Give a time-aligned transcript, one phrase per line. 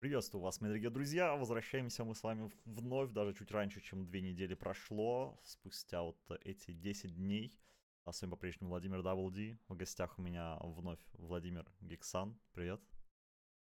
[0.00, 1.34] Приветствую вас, мои дорогие друзья.
[1.34, 6.70] Возвращаемся мы с вами вновь, даже чуть раньше, чем две недели прошло, спустя вот эти
[6.70, 7.58] 10 дней.
[8.04, 9.58] А с вами по-прежнему Владимир WD.
[9.66, 12.38] В гостях у меня вновь Владимир Гексан.
[12.52, 12.80] Привет.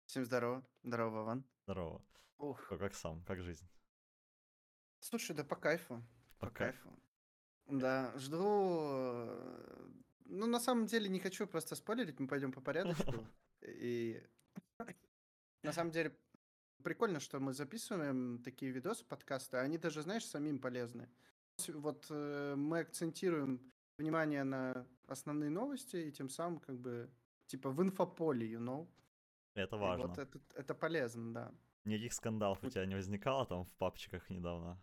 [0.07, 0.65] Всем здорово.
[0.83, 1.45] Здорово, Вован.
[1.65, 2.01] Здорово.
[2.39, 2.67] Ух.
[2.69, 3.23] Как, как сам?
[3.25, 3.67] Как жизнь?
[4.99, 6.03] Слушай, да по кайфу.
[6.39, 6.89] По, По кайфу.
[7.67, 8.39] Да, жду...
[8.41, 9.89] э,
[10.25, 13.13] Ну, на самом деле, не хочу просто спойлерить, мы пойдем по порядочку.
[13.61, 14.21] И
[15.65, 16.17] на самом деле,
[16.83, 21.09] прикольно, что мы записываем такие видосы, подкасты, а они даже, знаешь, самим полезны.
[21.67, 23.59] Вот э, мы акцентируем
[23.97, 27.09] внимание на основные новости, и тем самым как бы
[27.47, 28.87] типа в инфополе, you know.
[29.55, 30.07] Это И важно.
[30.07, 31.51] Вот это, это полезно, да.
[31.85, 34.81] Никаких скандалов у тебя не возникало там в папчиках недавно?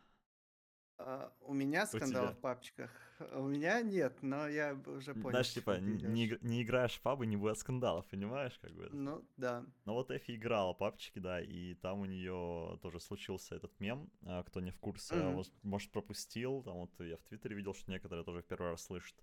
[1.05, 2.91] А, У меня скандал в папчиках.
[3.19, 5.30] а У меня нет, но я уже понял.
[5.30, 8.88] Знаешь, типа, не, не играешь в пабы, не будет скандалов, понимаешь, как бы?
[8.93, 9.65] Ну, да.
[9.84, 14.10] Ну вот Эфи играла папчики, да, и там у нее тоже случился этот мем.
[14.24, 15.38] а, Кто не в курсе, Мгм.
[15.40, 16.62] мож- может, пропустил.
[16.62, 19.16] Там вот я в Твиттере видел, что некоторые тоже в первый раз слышат,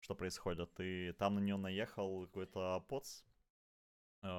[0.00, 0.70] что происходит.
[0.78, 3.22] И там на нее наехал какой-то поц,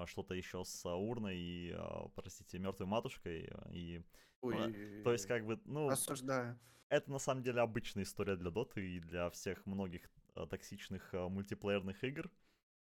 [0.07, 3.49] что-то еще с урной и, а, простите, мертвой матушкой.
[3.51, 4.01] а, И,
[4.41, 6.57] Ой, то есть, как бы, ну, осуждаю.
[6.89, 11.29] это на самом деле обычная история для Доты и для всех многих а, токсичных а,
[11.29, 12.29] мультиплеерных игр,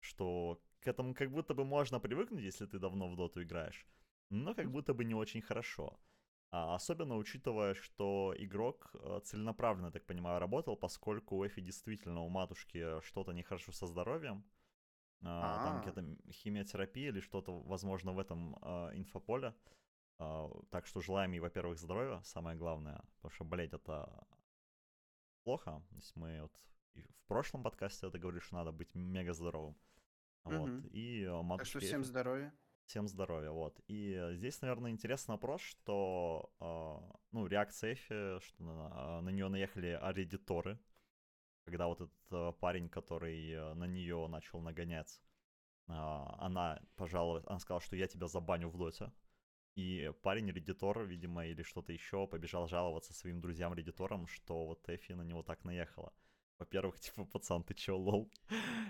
[0.01, 3.87] что к этому как будто бы можно привыкнуть, если ты давно в Доту играешь,
[4.31, 5.99] но как будто бы не очень хорошо.
[6.51, 13.03] А особенно учитывая, что игрок целенаправленно, так понимаю, работал, поскольку у Эфи действительно у матушки
[13.03, 14.45] что-то нехорошо со здоровьем.
[15.23, 15.79] А, Там А.
[15.81, 19.55] какая-то химиотерапия или что-то, возможно, в этом а, инфополе.
[20.19, 24.27] А, Так что желаем ей, во-первых, здоровья, самое главное, потому что болеть это
[25.45, 25.83] плохо.
[25.91, 26.53] То есть мы вот
[26.95, 29.77] в прошлом подкасте это говорили, что надо быть мега здоровым.
[30.45, 30.71] Вот.
[30.93, 32.53] И э, Так матушке что всем здоровья.
[32.87, 33.79] Всем здоровья, вот.
[33.87, 39.49] И э, здесь, наверное, интересный вопрос, что, э, ну, реакция Эфи, что на, на нее
[39.49, 40.79] наехали аредиторы,
[41.69, 45.21] когда вот этот э, парень, который э, на нее начал нагонять,
[45.89, 49.13] а, она пожаловалась, она сказала, что я тебя забаню в доте.
[49.77, 55.23] И парень редитор, видимо, или что-то еще, побежал жаловаться своим друзьям-редиторам, что вот Эфи на
[55.23, 56.13] него так наехала.
[56.59, 58.31] Во-первых, типа, пацан, ты чё, лол?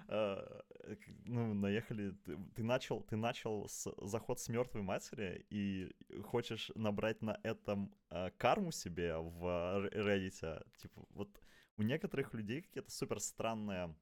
[0.09, 5.93] Э, к- Ну, наехали, ты, ты начал, ты начал с заход с мертвой матери и
[6.25, 9.45] хочешь набрать на этом э, карму себе в
[9.93, 10.65] Reddit.
[10.78, 11.28] Типа, вот
[11.78, 13.97] у некоторых людей какие-то супер странные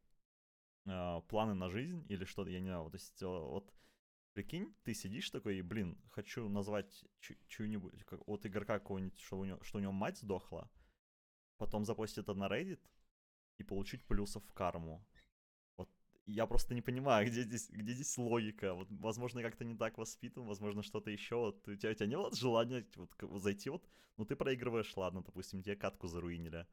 [0.87, 3.73] э, планы на жизнь или что-то, я не знаю, то есть вот
[4.33, 9.39] прикинь, ты сидишь такой, и, блин, хочу назвать чью- чью-нибудь, как, вот игрока какого-нибудь, что
[9.39, 10.71] у, него, что у него мать сдохла,
[11.59, 12.81] потом запостить это на Reddit
[13.59, 15.07] и получить плюсов в карму.
[16.27, 18.75] Я просто не понимаю, где здесь, где здесь логика.
[18.75, 21.37] Вот, возможно, как-то не так воспитан, возможно, что-то еще.
[21.37, 25.23] Вот, у, тебя, у тебя не было желания вот зайти вот, ну ты проигрываешь, ладно,
[25.23, 26.67] допустим, тебе катку заруинили.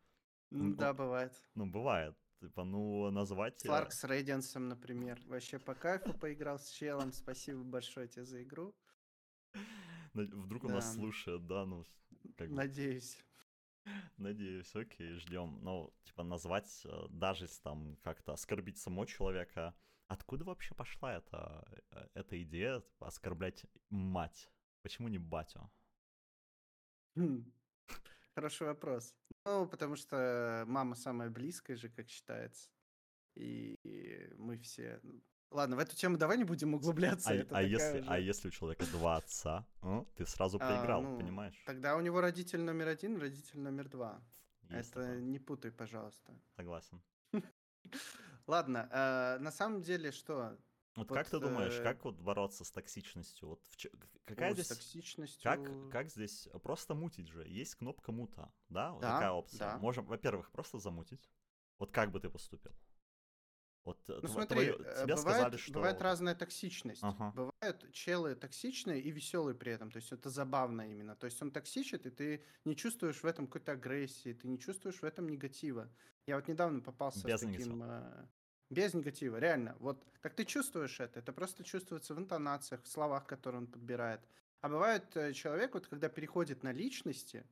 [0.53, 1.33] Ну, Да, бывает.
[1.55, 2.15] Ну, бывает.
[2.39, 3.59] Типа, ну, назвать...
[3.61, 5.19] Сларк с Рейдиансом, например.
[5.25, 7.11] Вообще по кайфу поиграл с челом.
[7.11, 8.75] Спасибо большое тебе за игру.
[10.13, 11.85] Вдруг он нас слушает, да, ну,
[12.37, 13.17] как Надеюсь.
[14.17, 15.59] надеюсь, окей, ждем.
[15.63, 19.75] Ну, типа, назвать, э, даже если там как-то оскорбить самого человека.
[20.07, 24.51] Откуда вообще пошла эта, э, эта идея типа, оскорблять мать?
[24.81, 25.71] Почему не батю?
[27.15, 27.51] Хм.
[28.35, 29.13] Хороший вопрос.
[29.45, 32.69] Ну, потому что мама самая близкая же, как считается.
[33.35, 33.75] И
[34.37, 34.99] мы все...
[35.03, 35.21] ну,
[35.51, 37.29] Ладно, в эту тему давай не будем углубляться.
[37.29, 39.67] А, а если, а уже- если у человека два отца,
[40.15, 41.61] ты сразу А, проиграл, ну, понимаешь?
[41.65, 44.19] Тогда у него родитель номер один, родитель номер два.
[44.69, 45.21] Есть Это такое.
[45.21, 46.33] не путай, пожалуйста.
[46.55, 47.01] Согласен.
[48.47, 50.57] Ладно, а, на самом деле что?
[50.95, 53.49] Вот, Вот, как ты думаешь, э, как вот бороться с токсичностью?
[53.49, 53.75] Вот в
[54.25, 55.43] какая Ой, здесь токсичностью...
[55.43, 57.47] Как, как здесь просто мутить же?
[57.47, 58.91] Есть кнопка мута, да?
[58.91, 59.59] Вот Да, такая опция.
[59.59, 59.77] да.
[59.79, 61.27] Можем, во-первых, просто замутить.
[61.79, 62.71] Вот как бы ты поступил?
[63.85, 65.73] Вот э, Ну тво- смотри, твоё- э, тебе бывает, сказали, что...
[65.73, 67.03] бывает разная токсичность.
[67.03, 67.31] Ага.
[67.31, 69.89] Бывают челы токсичные и веселые при этом.
[69.91, 71.15] То есть это забавно именно.
[71.15, 75.01] То есть он токсичит, и ты не чувствуешь в этом какой-то агрессии, ты не чувствуешь
[75.01, 75.91] в этом негатива.
[76.27, 77.83] Я вот недавно попался Без с таким...
[77.83, 78.27] э,
[78.73, 79.75] без негатива, реально.
[79.79, 84.21] Вот как ты чувствуешь это, это просто чувствуется в интонациях, в словах, которые он подбирает.
[84.61, 87.45] А бывает э, человек, вот когда переходит на личности,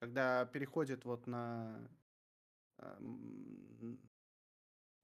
[0.00, 1.88] когда переходит вот на...
[2.78, 4.00] эм,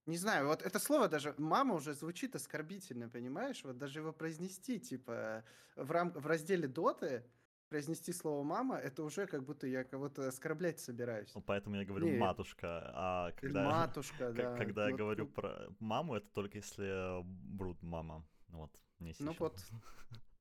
[0.07, 3.65] Не знаю, вот это слово даже «мама» уже звучит оскорбительно, понимаешь?
[3.65, 5.45] Вот даже его произнести, типа,
[5.77, 6.13] в, рам...
[6.13, 7.25] в разделе доты
[7.69, 11.35] произнести слово «мама», это уже как будто я кого-то оскорблять собираюсь.
[11.35, 14.57] Ну, поэтому я говорю Не, матушка, а когда, матушка, да.
[14.57, 18.27] когда я Вот, говорю ну, про маму, это только если брут мама.
[18.49, 19.39] Вот, не Ну сейчас.
[19.41, 19.65] вот.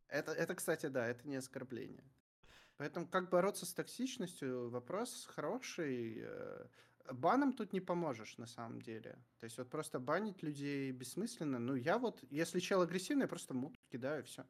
[0.08, 2.04] Это, это, кстати, да, это не оскорбление.
[2.78, 6.20] Поэтому как бороться с токсичностью, вопрос хороший.
[6.20, 6.68] Э,
[7.12, 9.18] баном тут не поможешь, на самом деле.
[9.40, 11.60] То есть вот просто банить людей бессмысленно.
[11.60, 14.46] Ну, я вот, если чел агрессивный, я просто мут кидаю, и все.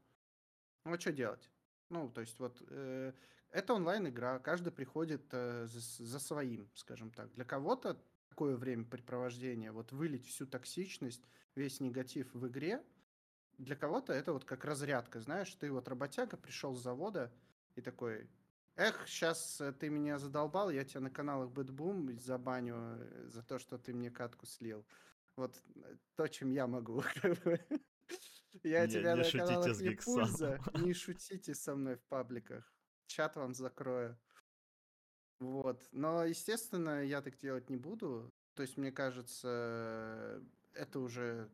[0.86, 1.52] Ну, а что делать?
[1.90, 3.14] Ну, то есть вот э,
[3.52, 7.32] это онлайн-игра, каждый приходит э, за, за своим, скажем так.
[7.34, 11.24] Для кого-то такое времяпрепровождение, вот вылить всю токсичность,
[11.56, 12.84] весь негатив в игре,
[13.58, 17.32] для кого-то это вот как разрядка, знаешь, ты вот работяга, пришел с завода
[17.76, 18.30] и такой,
[18.76, 23.60] эх, сейчас э, ты меня задолбал, я тебя на каналах BetBoom забаню э, за то,
[23.60, 24.86] что ты мне катку слил.
[25.36, 27.04] Вот э, то, чем я могу.
[28.64, 32.74] Я тебя на каналах не пульза, не шутите со мной в пабликах.
[33.08, 34.18] Чат вам закрою.
[35.40, 35.88] Вот.
[35.92, 38.34] Но, естественно, я так делать не буду.
[38.54, 40.42] То есть, мне кажется,
[40.74, 41.50] это уже...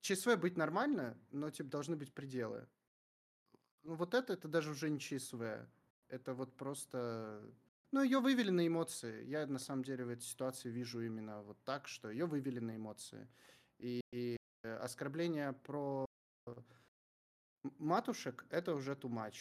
[0.00, 2.68] ЧСВ быть нормально, но, типа, должны быть пределы.
[3.82, 5.42] Ну, вот это, это даже уже не ЧСВ.
[6.08, 7.42] Это вот просто...
[7.90, 9.24] Ну, ее вывели на эмоции.
[9.24, 12.76] Я, на самом деле, в этой ситуации вижу именно вот так, что ее вывели на
[12.76, 13.26] эмоции.
[13.78, 16.07] И, и оскорбление про
[17.78, 19.36] матушек– это уже too much.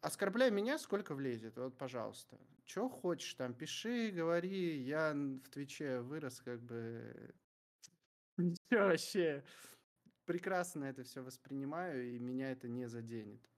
[0.00, 2.36] Оскорбляй меня, сколько влезет, вот, пожалуйста.
[2.64, 4.78] Че хочешь там, пиши, говори.
[4.82, 7.34] Я в Твиче вырос, как бы...
[8.36, 9.44] Ничего вообще.
[10.24, 13.48] Прекрасно это все воспринимаю, и меня это не заденет.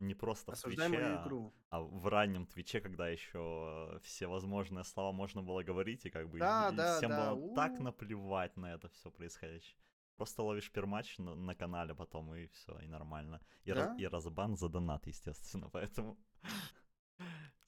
[0.00, 5.42] Не просто в Твиче, а, а в раннем Твиче, когда еще все возможные слова можно
[5.42, 7.30] было говорить, и как бы да, и, да, всем да.
[7.30, 7.54] было У-у-у.
[7.54, 9.78] так наплевать на это все происходящее.
[10.16, 13.40] Просто ловишь пермач на, на канале потом, и все, и нормально.
[13.64, 13.88] И, да?
[13.88, 16.16] раз, и разбан за донат, естественно, поэтому...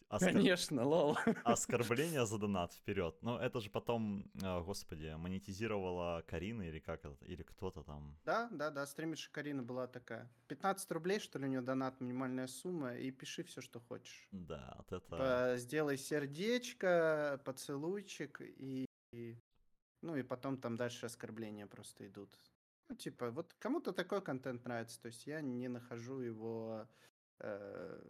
[0.08, 0.32] Оскор...
[0.32, 1.18] Конечно, лол.
[1.44, 3.14] Оскорбление за донат вперед.
[3.20, 8.18] Но это же потом, о, господи, монетизировала Карина или как это, или кто-то там.
[8.24, 10.30] Да, да, да, стримерша Карина была такая.
[10.46, 14.28] 15 рублей, что ли, у нее донат, минимальная сумма, и пиши все, что хочешь.
[14.32, 15.10] Да, вот это...
[15.10, 18.86] Типа, сделай сердечко, поцелуйчик, и
[20.02, 22.38] ну и потом там дальше оскорбления просто идут.
[22.88, 26.88] Ну, типа, вот кому-то такой контент нравится, то есть я не нахожу его
[27.40, 28.02] э,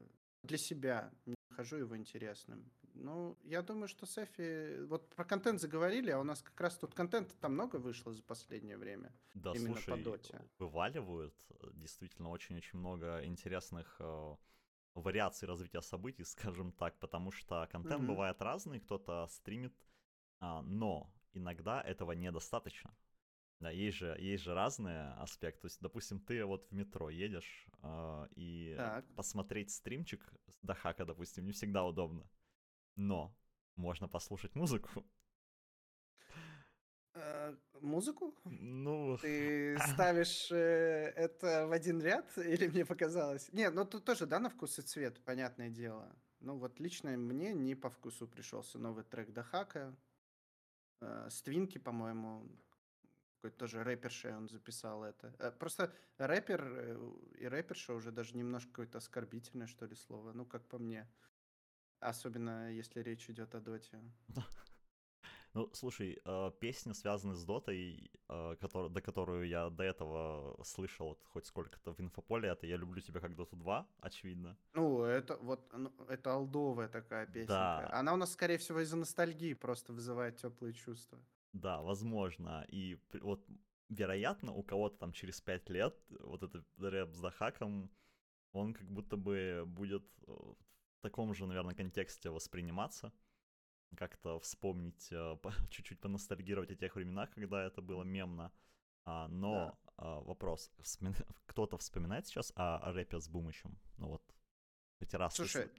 [0.43, 2.71] для себя, не нахожу его интересным.
[2.95, 4.85] Ну, я думаю, что Сефи...
[4.87, 8.23] Вот про контент заговорили, а у нас как раз тут контента там много вышло за
[8.23, 9.13] последнее время.
[9.35, 10.41] Да, именно слушай, по доте.
[10.59, 11.35] вываливают
[11.75, 14.37] действительно очень-очень много интересных э,
[14.95, 18.07] вариаций развития событий, скажем так, потому что контент mm-hmm.
[18.07, 19.75] бывает разный, кто-то стримит,
[20.41, 22.95] а, но иногда этого недостаточно.
[23.61, 25.63] Да, есть же, есть же разные аспекты.
[25.63, 29.05] То есть, допустим, ты вот в метро едешь, э, и так.
[29.17, 30.33] посмотреть стримчик
[30.63, 32.29] до хака, допустим, не всегда удобно.
[32.95, 33.37] Но
[33.75, 35.05] можно послушать музыку.
[37.15, 38.35] Э, музыку?
[38.45, 39.19] Ну...
[39.19, 43.53] Ты ставишь э, это в один ряд, или мне показалось?
[43.53, 46.15] Не, ну тут тоже, да, на вкус и цвет, понятное дело.
[46.41, 49.97] Ну вот лично мне не по вкусу пришелся новый трек Дахака.
[51.01, 52.49] Э, Ствинки, по-моему,
[53.37, 55.35] какой-то тоже рэпершей он записал это.
[55.39, 60.33] Э, просто рэпер э, и рэперша уже даже немножко какое-то оскорбительное, что ли, слово.
[60.33, 61.09] Ну, как по мне.
[62.01, 64.01] Особенно, если речь идет о доте.
[65.59, 71.09] Ну, слушай, э, песни, связанные с Дотой, э, который, до которую я до этого слышал
[71.09, 74.57] вот, хоть сколько-то в инфополе, это «Я люблю тебя как Доту 2», очевидно.
[74.75, 77.49] Ну, это вот, ну, это алдовая такая песня.
[77.49, 77.91] Да.
[77.93, 81.19] Она у нас, скорее всего, из-за ностальгии просто вызывает теплые чувства.
[81.53, 82.65] Да, возможно.
[82.69, 83.45] И вот,
[83.89, 87.91] вероятно, у кого-то там через пять лет вот этот рэп с Дахаком,
[88.53, 93.13] он как будто бы будет в таком же, наверное, контексте восприниматься
[93.97, 95.37] как-то вспомнить, э,
[95.71, 98.53] чуть-чуть поностальгировать о тех временах, когда это было мемно.
[99.05, 100.21] А, но да.
[100.21, 100.71] вопрос,
[101.47, 103.79] кто-то вспоминает сейчас о, о рэпе с Бумычем?
[103.97, 104.23] Ну вот,
[104.99, 105.35] хоть раз.
[105.35, 105.71] Слушай,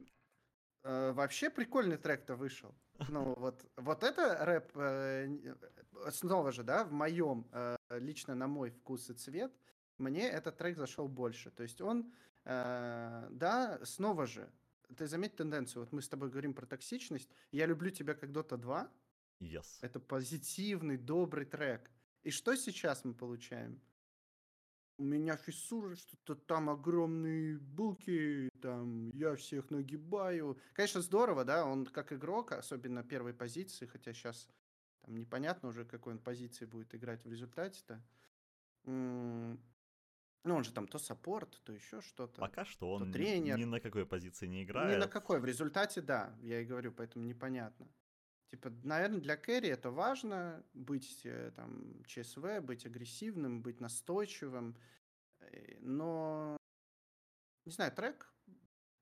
[0.84, 2.76] э, вообще прикольный трек-то вышел.
[3.08, 5.28] Ну вот, вот это рэп, э,
[6.06, 9.54] э, снова же, да, в моем, э, лично на мой вкус и цвет,
[9.98, 11.52] мне этот трек зашел больше.
[11.52, 12.12] То есть он,
[12.46, 14.52] э, да, снова же,
[14.96, 15.84] ты заметь тенденцию.
[15.84, 17.30] Вот мы с тобой говорим про токсичность.
[17.52, 18.92] Я люблю тебя как Dota 2.
[19.42, 19.78] Yes.
[19.82, 21.90] Это позитивный, добрый трек.
[22.24, 23.82] И что сейчас мы получаем?
[24.98, 30.60] У меня фиссура, что-то там огромные булки, там я всех нагибаю.
[30.74, 34.50] Конечно, здорово, да, он как игрок, особенно первой позиции, хотя сейчас
[35.02, 38.04] там непонятно уже, какой он позиции будет играть в результате-то.
[40.44, 42.40] Ну, он же там то саппорт, то еще что-то.
[42.40, 43.58] Пока что он тренер.
[43.58, 44.96] ни на какой позиции не играет.
[44.96, 45.40] Ни на какой.
[45.42, 47.88] В результате, да, я и говорю, поэтому непонятно.
[48.50, 54.76] Типа, наверное, для Кэрри это важно, быть э, там ЧСВ, быть агрессивным, быть настойчивым,
[55.40, 56.58] э, но
[57.66, 58.34] не знаю, трек.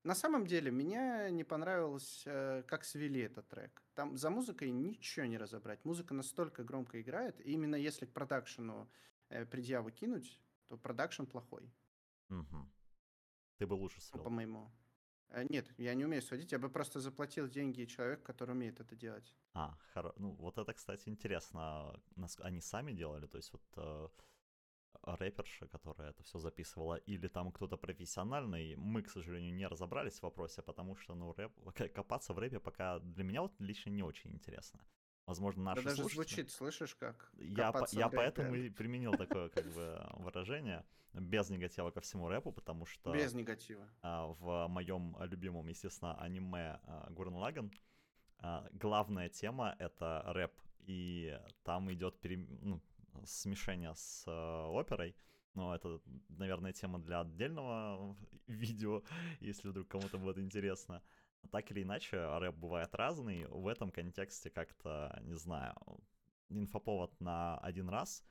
[0.04, 3.82] На самом деле, мне не понравилось, э, как свели этот трек.
[3.94, 5.82] Там за музыкой ничего не разобрать.
[5.84, 8.90] Музыка настолько громко играет, и именно если к продакшену
[9.50, 11.72] предъяву кинуть, то продакшн плохой.
[12.30, 12.70] Угу.
[13.58, 14.24] Ты бы лучше Ну, свел.
[14.24, 14.70] по-моему.
[15.30, 18.96] Э, Нет, я не умею сводить, я бы просто заплатил деньги человеку, который умеет это
[18.96, 19.34] делать.
[19.54, 20.12] А, хоро...
[20.16, 22.00] ну вот это, кстати, интересно.
[22.16, 22.38] Нас...
[22.40, 24.08] Они сами делали, то есть вот э,
[25.02, 30.22] рэперша, которая это все записывала, или там кто-то профессиональный, мы, к сожалению, не разобрались в
[30.22, 31.52] вопросе, потому что, ну, рэп,
[31.94, 34.80] копаться в рэпе пока для меня вот лично не очень интересно.
[35.28, 36.24] Возможно, Да наши даже слушатели...
[36.24, 41.90] звучит, слышишь, как Я, по- я поэтому и применил такое как бы выражение без негатива
[41.90, 43.86] ко всему рэпу, потому что Без негатива.
[44.00, 47.70] а, в моем любимом, естественно, аниме а, Гурен Лаган
[48.38, 50.52] а, главная тема это рэп,
[50.86, 52.80] и там идет пере- ну,
[53.26, 55.14] смешение с а, оперой.
[55.54, 58.16] Но это, наверное, тема для отдельного
[58.46, 59.02] видео,
[59.40, 61.02] если вдруг кому-то будет интересно.
[61.50, 63.46] Так или иначе, рэп бывает разный.
[63.46, 65.74] В этом контексте как-то, не знаю,
[66.48, 68.24] инфоповод на один раз.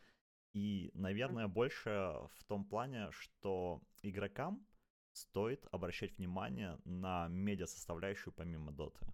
[0.53, 4.65] И, наверное, больше в том плане, что игрокам
[5.13, 9.05] стоит обращать внимание на медиа-составляющую помимо доты.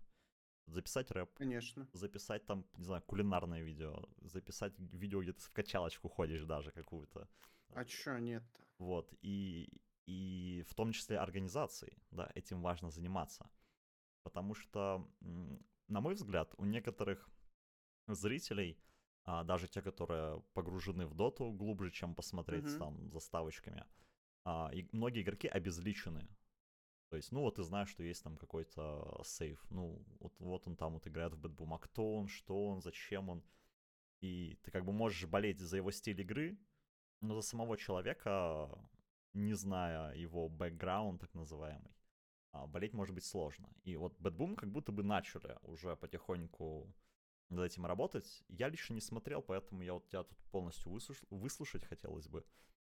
[0.65, 1.87] Записать рэп, Конечно.
[1.93, 7.27] записать там, не знаю, кулинарное видео, записать видео, где ты в качалочку ходишь даже какую-то.
[7.73, 8.61] А чё нет-то?
[8.77, 9.69] Вот, и,
[10.05, 13.49] и в том числе организации, да, этим важно заниматься.
[14.23, 15.07] Потому что,
[15.87, 17.29] на мой взгляд, у некоторых
[18.07, 18.77] зрителей,
[19.25, 22.77] а, даже те, которые погружены в доту глубже, чем посмотреть Мгм.
[22.79, 23.85] там заставочками,
[24.43, 26.27] а, и многие игроки обезличены.
[27.09, 30.75] То есть, ну вот ты знаешь, что есть там какой-то Save, ну вот, вот он
[30.75, 33.43] там вот играет в BetBoom, а кто он, что он, зачем он.
[34.19, 36.57] И ты как бы можешь болеть за его стиль игры,
[37.21, 38.69] но за самого человека,
[39.33, 41.93] не зная его бэкграунд так называемый,
[42.67, 43.69] болеть может быть сложно.
[43.83, 46.93] И вот BetBoom как будто бы начали уже потихоньку
[47.49, 48.43] над этим работать.
[48.49, 52.45] Я лично не смотрел, поэтому я вот тебя тут полностью выслуш- выслушать хотелось бы.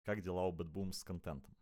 [0.04, 1.56] Как дела у BetBoom с контентом?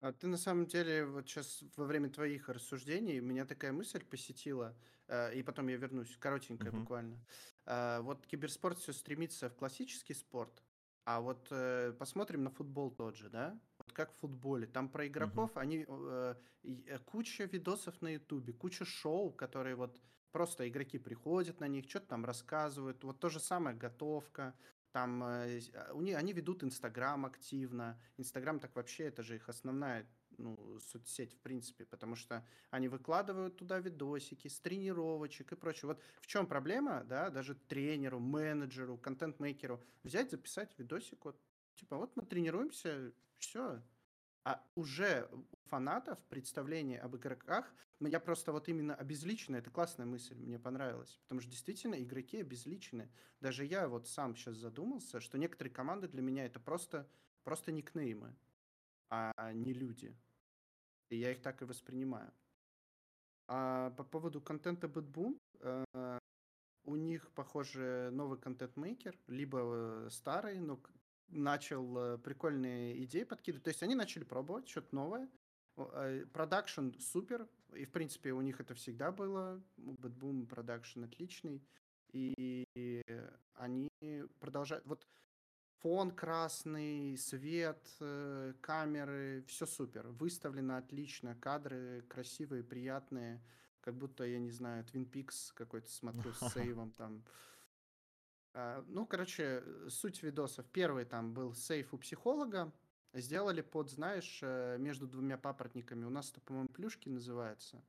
[0.00, 4.76] А ты на самом деле вот сейчас во время твоих рассуждений меня такая мысль посетила,
[5.06, 6.72] э, и потом я вернусь, коротенькая Мгм.
[6.72, 7.24] буквально.
[7.66, 10.62] А, Вот киберспорт все стремится в классический спорт,
[11.04, 13.60] а вот э, посмотрим на футбол тот же, да?
[13.92, 14.66] Как в футболе.
[14.66, 16.34] Там про игроков, они э,
[16.64, 20.00] э, куча видосов на Ютубе, куча шоу, которые вот
[20.32, 23.04] просто игроки приходят на них, что-то там рассказывают.
[23.04, 24.54] Вот то же самое готовка.
[24.92, 28.00] Там э, а, у них, они ведут Инстаграм активно.
[28.16, 30.06] Инстаграм так вообще это же их основная
[30.38, 35.88] ну, соцсеть в принципе, потому что они выкладывают туда видосики с тренировочек и прочее.
[35.88, 41.40] Вот в чем проблема, да, даже тренеру, менеджеру, контент-мейкеру взять, записать видосик, вот,
[41.74, 43.82] типа, вот мы тренируемся, все.
[44.44, 50.04] А уже у фанатов представление об игроках, ну, я просто вот именно обезличенный, это классная
[50.04, 53.08] мысль, мне понравилась, потому что действительно игроки обезличены.
[53.40, 57.08] Даже я вот сам сейчас задумался, что некоторые команды для меня это просто,
[57.44, 58.34] просто никнеймы,
[59.10, 60.16] а не люди.
[61.10, 62.32] И я их так и воспринимаю.
[63.46, 66.18] А по поводу контента BetBoom, э,
[66.84, 70.80] у них, похоже, новый контент-мейкер, либо э, старый, но
[71.32, 73.64] начал э, прикольные идеи подкидывать.
[73.64, 75.28] То есть они начали пробовать что-то новое.
[75.76, 79.62] Э, Продакшн супер, и в принципе у них это всегда было.
[79.78, 81.62] У BetBoom продакшн отличный.
[82.12, 82.66] И
[83.54, 83.88] они
[84.38, 84.84] продолжают...
[84.86, 85.06] Вот
[85.82, 90.08] фон красный, свет, э, камеры, все супер.
[90.08, 93.42] Выставлено отлично, кадры красивые, приятные.
[93.80, 97.24] Как будто, я не знаю, Twin Peaks какой-то смотрю с сейвом там.
[98.54, 100.66] А, Ну, короче, э, суть видосов.
[100.72, 102.72] Первый там был сейф у психолога.
[103.14, 106.04] Сделали под, знаешь, э, между двумя папоротниками.
[106.04, 107.82] У нас это, по-моему, плюшки называется.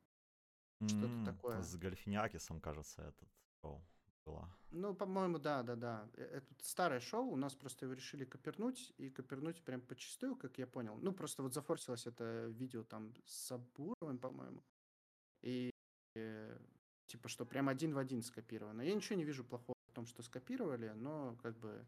[0.85, 1.61] Что-то М, такое.
[1.61, 3.29] С Гальфиниакисом, кажется, этот
[3.61, 3.81] шоу
[4.25, 4.49] было.
[4.71, 6.09] Ну, по-моему, да, да, да.
[6.15, 10.57] Э, Это старое шоу, у нас просто его решили копернуть, и копернуть прям почистую, как
[10.57, 10.97] я понял.
[11.01, 14.61] Ну, просто вот зафорсилось это видео там с Сабуровым, по-моему.
[15.41, 15.69] И
[17.07, 18.81] типа, что прям один в один скопировано.
[18.81, 21.85] Я ничего не вижу плохого том, что скопировали, но как бы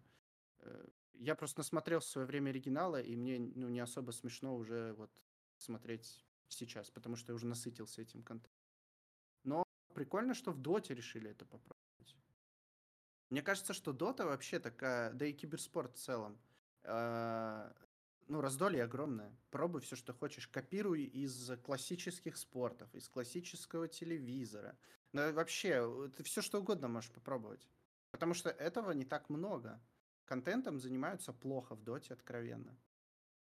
[0.59, 4.93] э, я просто насмотрел в свое время оригинала, и мне ну, не особо смешно уже
[4.93, 5.12] вот
[5.57, 8.51] смотреть сейчас, потому что я уже насытился этим контентом.
[9.43, 12.15] Но прикольно, что в Доте решили это попробовать.
[13.29, 16.39] Мне кажется, что Дота вообще такая, да и киберспорт в целом,
[16.83, 17.71] э,
[18.27, 19.35] ну, раздолье огромное.
[19.51, 20.47] Пробуй все, что хочешь.
[20.47, 24.77] Копируй из классических спортов, из классического телевизора.
[25.13, 27.67] Да, вообще, ты все, что угодно можешь попробовать.
[28.15, 29.77] Потому что этого не так много.
[30.24, 32.79] Контентом занимаются плохо в Доте, откровенно.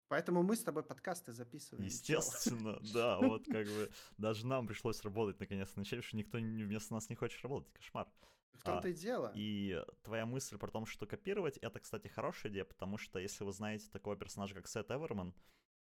[0.09, 1.85] Поэтому мы с тобой подкасты записываем.
[1.85, 7.09] Естественно, да, вот как бы даже нам пришлось работать наконец начать, что никто вместо нас
[7.09, 8.09] не хочет работать, кошмар.
[8.51, 9.31] В том-то а, и дело.
[9.33, 13.53] И твоя мысль про то, что копировать, это, кстати, хорошая идея, потому что если вы
[13.53, 15.33] знаете такого персонажа, как Сет Эверман,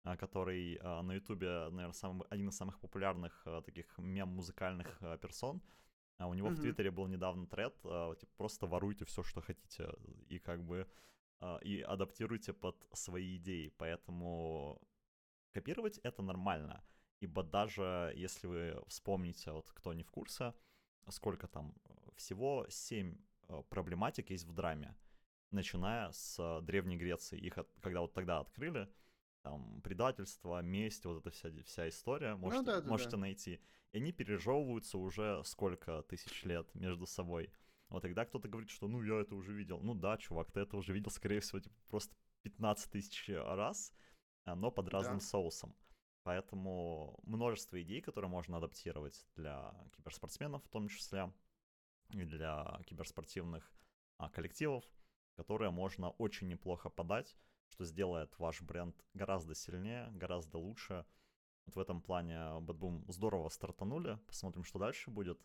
[0.05, 5.63] а, который а, на Ютубе, наверное, самый, один из самых популярных а, таких мем-музыкальных персон,
[6.27, 6.55] у него mm-hmm.
[6.55, 9.93] в Твиттере был недавно тред, типа, просто воруйте все, что хотите,
[10.29, 10.89] и как бы
[11.63, 13.69] и адаптируйте под свои идеи.
[13.79, 14.83] Поэтому
[15.53, 16.83] копировать это нормально.
[17.21, 20.55] Ибо даже если вы вспомните, вот кто не в курсе,
[21.09, 21.75] сколько там
[22.17, 23.17] всего 7
[23.69, 24.97] проблематик есть в драме,
[25.51, 27.39] начиная с Древней Греции.
[27.39, 28.89] Их от, когда вот тогда открыли,
[29.43, 33.17] там, предательство, месть, вот эта вся, вся история, ну можете, ну, да, да, можете да.
[33.19, 33.61] найти.
[33.93, 37.51] И они пережевываются уже сколько тысяч лет между собой.
[37.89, 39.81] Вот тогда кто-то говорит, что ну я это уже видел.
[39.81, 43.93] Ну да, чувак, ты это уже видел, скорее всего, типа, просто 15 тысяч раз,
[44.45, 45.25] а, но под разным да.
[45.25, 45.75] соусом.
[46.23, 51.33] Поэтому множество идей, которые можно адаптировать для киберспортсменов в том числе,
[52.13, 53.71] и для киберспортивных
[54.19, 54.85] а, коллективов,
[55.37, 57.37] которые можно очень неплохо подать
[57.69, 61.05] что сделает ваш бренд гораздо сильнее, гораздо лучше.
[61.67, 64.19] Вот в этом плане Bad Boom здорово стартанули.
[64.27, 65.41] Посмотрим, что дальше будет.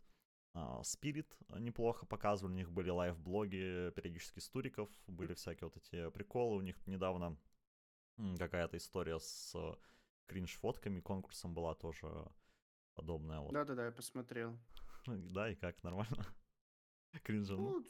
[0.56, 6.10] Spirit а, неплохо показывали, у них были лайв-блоги периодически с туриков, были всякие вот эти
[6.12, 7.38] приколы, у них недавно
[8.38, 9.56] какая-то история с
[10.28, 12.08] кринж-фотками, конкурсом была тоже
[12.94, 13.40] подобная.
[13.40, 13.52] Вот.
[13.52, 14.58] Да-да-да, я посмотрел.
[15.08, 16.26] Да, и как, нормально?
[17.24, 17.80] Кринжанул?
[17.80, 17.86] Ну,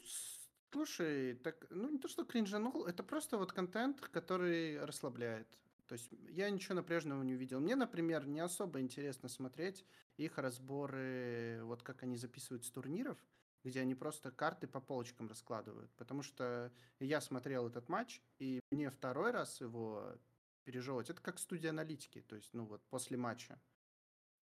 [0.74, 5.46] Слушай, так, ну не то, что кринжанул, это просто вот контент, который расслабляет.
[5.86, 7.60] То есть я ничего напряженного не увидел.
[7.60, 13.16] Мне, например, не особо интересно смотреть их разборы, вот как они записывают с турниров,
[13.62, 15.92] где они просто карты по полочкам раскладывают.
[15.94, 20.18] Потому что я смотрел этот матч, и мне второй раз его
[20.64, 23.60] пережевывать, это как студия аналитики, то есть, ну вот, после матча.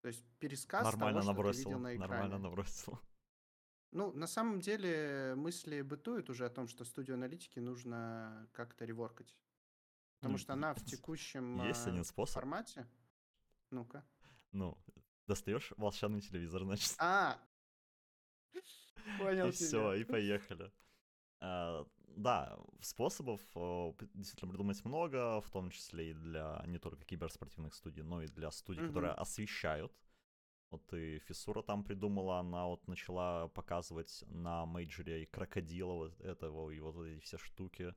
[0.00, 2.08] То есть пересказ нормально того, набросил, что ты видел на экране.
[2.08, 2.98] Нормально набросил.
[3.92, 9.36] Ну, на самом деле мысли бытуют уже о том, что студию аналитики нужно как-то реворкать.
[10.18, 12.34] Потому что она в текущем Есть один способ.
[12.34, 12.88] формате.
[13.70, 14.04] Ну-ка.
[14.52, 14.78] Ну,
[15.26, 16.94] достаешь волшебный телевизор, значит.
[16.98, 17.38] А!
[19.18, 20.72] Понял И все, и поехали.
[21.40, 23.40] А, да, способов
[24.14, 28.50] действительно придумать много, в том числе и для не только киберспортивных студий, но и для
[28.50, 29.92] студий, которые освещают
[30.72, 36.70] вот и Фиссура там придумала, она вот начала показывать на мейджоре и крокодила вот этого,
[36.70, 37.94] и вот эти все штуки.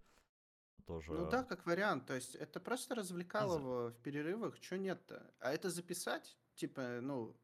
[0.85, 1.13] Тоже...
[1.13, 2.05] Ну да, как вариант.
[2.05, 5.33] То есть это просто развлекало его в перерывах, что нет-то.
[5.39, 7.35] А это записать, типа, ну,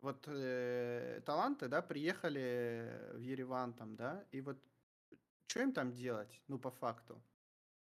[0.00, 4.62] вот э, таланты, да, приехали в Ереван там, да, и вот
[5.46, 7.20] что им там делать, ну, по факту?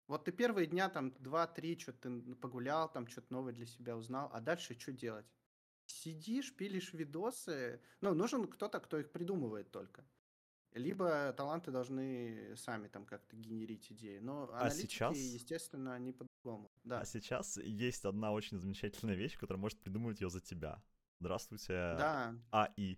[0.08, 4.42] Вот ты первые дня там два-три что-то погулял, там что-то новое для себя узнал, а
[4.42, 5.26] дальше что делать?
[5.92, 7.82] Сидишь, пилишь видосы.
[8.02, 10.06] Ну, нужен кто-то, кто их придумывает только.
[10.74, 14.20] Либо таланты должны сами там как-то генерить идеи.
[14.20, 16.72] Но а сейчас, естественно, они по-другому.
[16.84, 17.02] Да.
[17.02, 20.82] А сейчас есть одна очень замечательная вещь, которая может придумывать ее за тебя.
[21.20, 22.36] Здравствуйте, да.
[22.52, 22.98] АИ.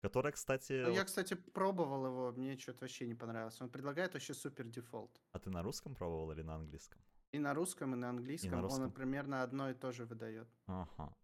[0.00, 0.82] Которая, кстати...
[0.82, 3.60] Ну, я, кстати, пробовал его, мне что-то вообще не понравилось.
[3.60, 5.20] Он предлагает вообще супер дефолт.
[5.32, 7.02] А ты на русском пробовал или на английском?
[7.32, 8.50] И на русском, и на английском.
[8.50, 8.84] И на русском.
[8.84, 10.48] Он примерно одно и то же выдает.
[10.66, 11.14] Ага.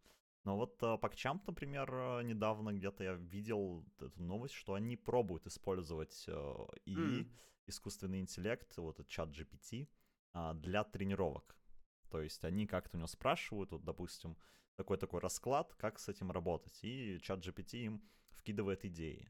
[0.46, 6.24] Но вот PogChamp, например, э, недавно где-то я видел эту новость, что они пробуют использовать
[6.28, 7.30] э, ИИ, mm.
[7.66, 9.88] искусственный интеллект, вот этот чат GPT,
[10.34, 11.56] uh, для тренировок.
[12.10, 14.36] То есть они как-то у него спрашивают, вот, допустим,
[14.76, 19.28] такой-такой расклад, как с этим работать, и чат GPT им вкидывает идеи.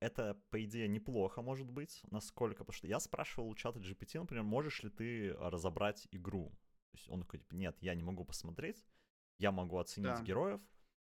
[0.00, 4.44] Это, по идее, неплохо может быть, насколько, потому что я спрашивал у чата GPT, например,
[4.44, 6.50] можешь ли ты разобрать игру?
[6.90, 8.84] То есть он такой, типа, нет, я не могу посмотреть,
[9.38, 10.22] я могу оценить да.
[10.22, 10.60] героев,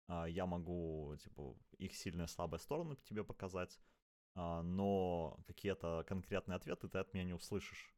[0.09, 3.81] а, я могу, типа, их сильные слабые стороны тебе показать,
[4.35, 7.95] а, но какие-то конкретные ответы ты от меня не услышишь.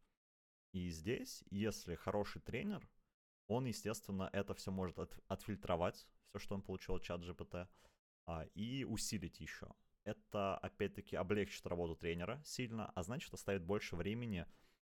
[0.72, 2.88] И здесь, если хороший тренер,
[3.46, 7.68] он, естественно, это все может от, отфильтровать, все, что он получил от чат GPT,
[8.26, 9.68] а, и усилить еще.
[10.04, 14.46] Это, опять-таки, облегчит работу тренера сильно, а значит, оставит больше времени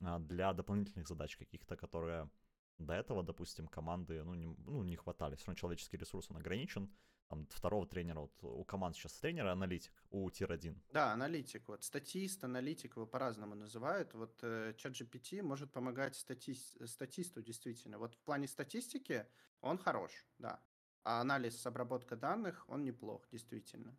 [0.01, 2.31] для дополнительных задач каких-то, которые
[2.79, 5.37] до этого, допустим, команды ну, не, ну, не хватали.
[5.37, 6.91] Все равно человеческий ресурс, он ограничен.
[7.29, 10.77] Там второго тренера, вот у команд сейчас тренер аналитик, у тир-1.
[10.93, 11.67] Да, аналитик.
[11.69, 14.13] Вот статист, аналитик его по-разному называют.
[14.15, 16.55] Вот э, ChatGPT может помогать стати...
[16.87, 17.99] статисту действительно.
[17.99, 19.27] Вот в плане статистики
[19.61, 20.61] он хорош, да.
[21.03, 23.97] А анализ, обработка данных, он неплох, действительно.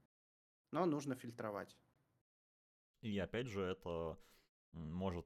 [0.71, 1.77] Но нужно фильтровать.
[3.01, 4.17] И опять же, это
[4.71, 5.25] может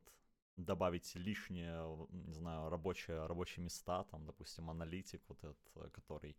[0.65, 6.37] добавить лишние, не знаю, рабочие, рабочие места, там, допустим, аналитик вот этот, который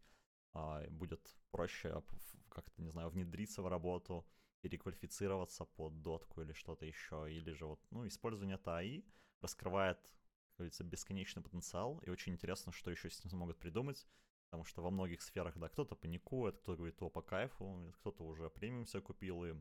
[0.52, 2.02] а, будет проще
[2.48, 4.26] как-то, не знаю, внедриться в работу,
[4.60, 9.04] переквалифицироваться под дотку или что-то еще, или же вот, ну, использование ТАИ
[9.40, 14.06] раскрывает, как говорится, бесконечный потенциал, и очень интересно, что еще с ним смогут придумать,
[14.50, 18.50] потому что во многих сферах, да, кто-то паникует, кто говорит, о, по кайфу, кто-то уже
[18.50, 19.54] премиум все купил и,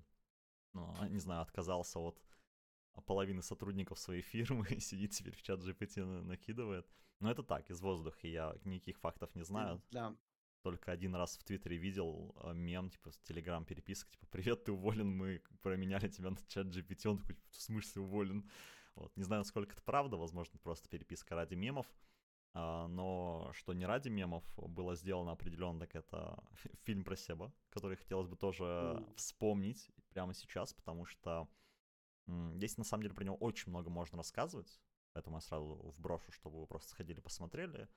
[0.73, 2.21] ну, не знаю, отказался от
[3.01, 6.87] половины сотрудников своей фирмы сидит теперь в чат GPT накидывает.
[7.19, 9.81] Но это так, из воздуха, я никаких фактов не знаю.
[9.91, 10.15] Да.
[10.61, 15.09] Только один раз в Твиттере видел э, мем, типа, Телеграм переписка, типа, привет, ты уволен,
[15.09, 18.49] мы променяли тебя на чат GPT, он такой, в смысле уволен?
[18.95, 19.15] Вот.
[19.15, 21.87] Не знаю, насколько это правда, возможно, просто переписка ради мемов,
[22.53, 26.43] а, но что не ради мемов было сделано определенно, так это
[26.83, 29.15] фильм про Себа, который хотелось бы тоже mm.
[29.15, 31.47] вспомнить прямо сейчас, потому что
[32.55, 34.79] Здесь, на самом деле, про него очень много можно рассказывать,
[35.13, 37.87] поэтому я сразу вброшу, чтобы вы просто сходили, посмотрели.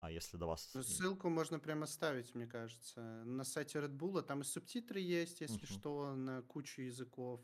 [0.00, 0.70] А если до вас...
[0.74, 3.00] Ну, ссылку можно прямо ставить, мне кажется.
[3.24, 5.72] На сайте Red Bull там и субтитры есть, если uh-huh.
[5.72, 7.40] что, на кучу языков.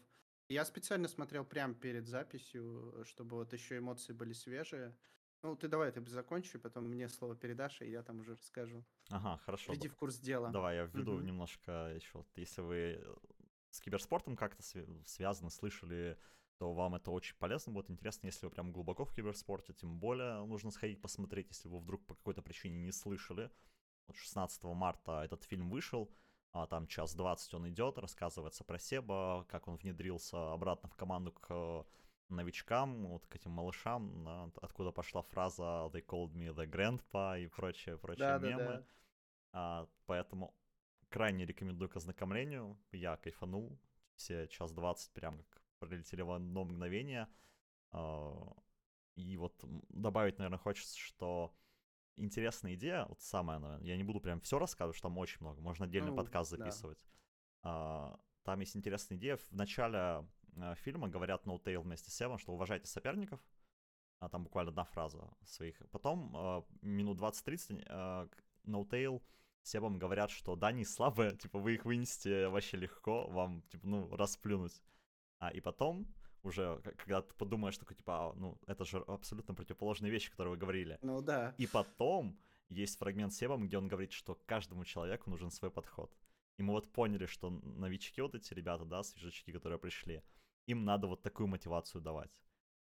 [0.48, 4.96] Я специально смотрел прямо перед записью, чтобы вот еще эмоции были свежие.
[5.42, 8.84] Ну, ты давай, ты закончи, потом мне слово передашь, и я там уже расскажу.
[9.08, 9.72] Ага, хорошо.
[9.74, 10.50] Иди в курс дела.
[10.50, 11.22] Давай, я введу угу.
[11.22, 12.24] немножко еще.
[12.34, 13.06] Если вы
[13.70, 14.62] с киберспортом как-то
[15.04, 16.18] связаны, слышали
[16.59, 17.90] то вам это очень полезно будет.
[17.90, 22.04] Интересно, если вы прям глубоко в киберспорте, тем более нужно сходить посмотреть, если вы вдруг
[22.04, 23.50] по какой-то причине не слышали.
[24.09, 26.11] Вот 16 марта этот фильм вышел,
[26.52, 31.33] а там час 20 он идет, рассказывается про Себа, как он внедрился обратно в команду
[31.33, 31.87] к
[32.28, 37.46] новичкам, вот к этим малышам, да, откуда пошла фраза «they called me the grandpa» и
[37.46, 38.64] прочее, прочие да, мемы.
[38.64, 38.85] Да, да.
[39.52, 40.54] А, поэтому
[41.09, 42.79] крайне рекомендую к ознакомлению.
[42.92, 43.79] Я кайфанул.
[44.14, 47.29] Все час двадцать прям как пролетели в одно мгновение.
[47.90, 48.53] А,
[49.14, 49.55] и вот
[49.88, 51.55] добавить, наверное, хочется, что
[52.16, 55.61] интересная идея, вот самая, наверное, я не буду прям все рассказывать, что там очень много,
[55.61, 57.05] можно отдельный ну, подкаст записывать.
[57.62, 58.18] Да.
[58.42, 59.37] Там есть интересная идея.
[59.37, 63.40] В начале а, фильма говорят No Tail вместе с Севом, что уважайте соперников.
[64.21, 65.81] А там буквально одна фраза своих.
[65.92, 67.87] Потом минут 20-30
[68.64, 69.23] No Tail
[69.62, 74.16] Себам говорят, что да, не слабые, типа вы их вынесете вообще легко, вам, типа, ну,
[74.16, 74.83] расплюнуть.
[75.38, 76.07] А, и потом
[76.42, 80.59] уже, когда ты подумаешь, такой, типа, а, ну, это же абсолютно противоположные вещи, которые вы
[80.59, 80.99] говорили.
[81.03, 81.55] Ну да.
[81.59, 86.12] И потом есть фрагмент с Себом, где он говорит, что каждому человеку нужен свой подход.
[86.59, 90.23] И мы вот поняли, что новички вот эти ребята, да, свежачки, которые пришли,
[90.66, 92.31] им надо вот такую мотивацию давать.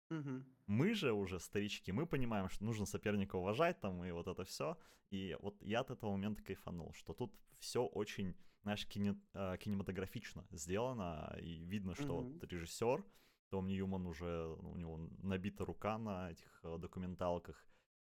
[0.09, 0.43] Угу.
[0.67, 4.77] Мы же уже старички, мы понимаем, что нужно соперника уважать там и вот это все.
[5.11, 10.43] И вот я от этого момента кайфанул, что тут все очень знаешь, кине, э, кинематографично
[10.49, 12.33] сделано, и видно, что mm-hmm.
[12.39, 13.05] вот режиссер,
[13.49, 17.63] Том Ньюман уже, ну, у него набита рука на этих э, документалках,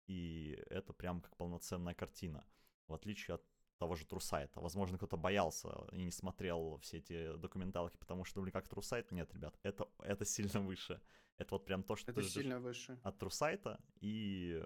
[0.08, 2.44] и это прям как полноценная картина,
[2.88, 3.44] в отличие от
[3.78, 4.60] того же Трусайта.
[4.60, 9.10] Возможно, кто-то боялся и не смотрел все эти документалки, потому что думали, как Трусайт.
[9.12, 11.00] Нет, ребят, это, это сильно выше.
[11.36, 12.98] Это вот прям то, что это ты сильно выше.
[13.02, 14.62] от Трусайта, и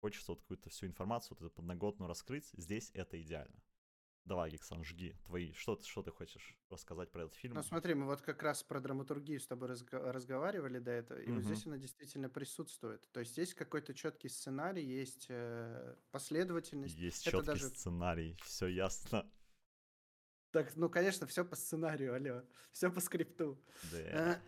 [0.00, 2.50] хочется вот какую-то всю информацию, вот эту подноготную раскрыть.
[2.54, 3.62] Здесь это идеально.
[4.28, 5.54] Давай, Гексан, жги твои.
[5.54, 7.54] Что, что ты хочешь рассказать про этот фильм?
[7.54, 11.28] Ну смотри, мы вот как раз про драматургию с тобой разго- разговаривали до этого, и
[11.28, 11.36] угу.
[11.36, 13.10] вот здесь она действительно присутствует.
[13.12, 16.98] То есть есть какой-то четкий сценарий, есть э, последовательность.
[16.98, 17.68] Есть четкий даже...
[17.70, 19.26] сценарий, все ясно.
[20.50, 22.44] Так, ну, конечно, все по сценарию, алло.
[22.72, 23.58] Все по скрипту.
[23.90, 24.42] Да.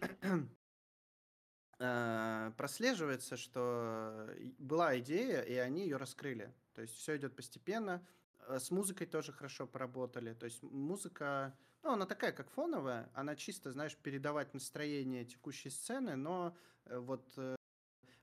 [1.82, 6.54] Э, прослеживается, что была идея, и они ее раскрыли.
[6.74, 8.06] То есть все идет постепенно.
[8.48, 10.34] Э, с музыкой тоже хорошо поработали.
[10.34, 16.16] То есть музыка, ну, она такая, как фоновая, она чисто, знаешь, передавать настроение текущей сцены,
[16.16, 17.56] но э, вот э,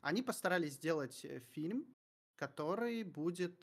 [0.01, 1.85] они постарались сделать фильм,
[2.35, 3.61] который будет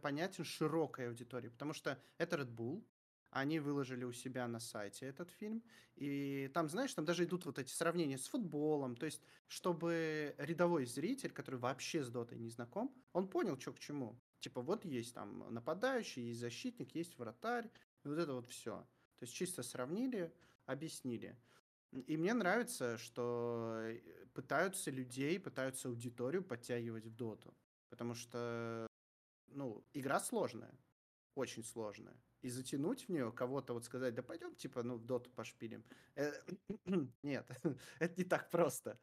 [0.00, 2.84] понятен широкой аудитории, потому что это Red Bull,
[3.30, 5.62] они выложили у себя на сайте этот фильм,
[5.94, 10.84] и там, знаешь, там даже идут вот эти сравнения с футболом, то есть, чтобы рядовой
[10.84, 14.20] зритель, который вообще с Дотой не знаком, он понял, что к чему.
[14.40, 17.70] Типа вот есть там нападающий, есть защитник, есть вратарь,
[18.04, 18.86] и вот это вот все.
[19.18, 20.32] То есть чисто сравнили,
[20.66, 21.36] объяснили.
[22.06, 24.00] И мне нравится, что э,
[24.34, 27.54] пытаются людей, пытаются аудиторию подтягивать в доту.
[27.88, 28.86] Потому что,
[29.46, 30.74] ну, игра сложная,
[31.34, 32.16] очень сложная.
[32.42, 35.82] И затянуть в нее кого-то, вот сказать, да пойдем, типа, ну, в доту пошпилим.
[36.14, 36.32] Э,
[37.22, 37.50] нет,
[37.98, 38.98] это не так просто.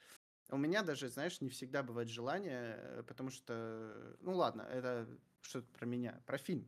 [0.49, 5.07] У меня даже, знаешь, не всегда бывает желание, э, потому что, ну ладно, это
[5.41, 6.67] что-то про меня, про фильм.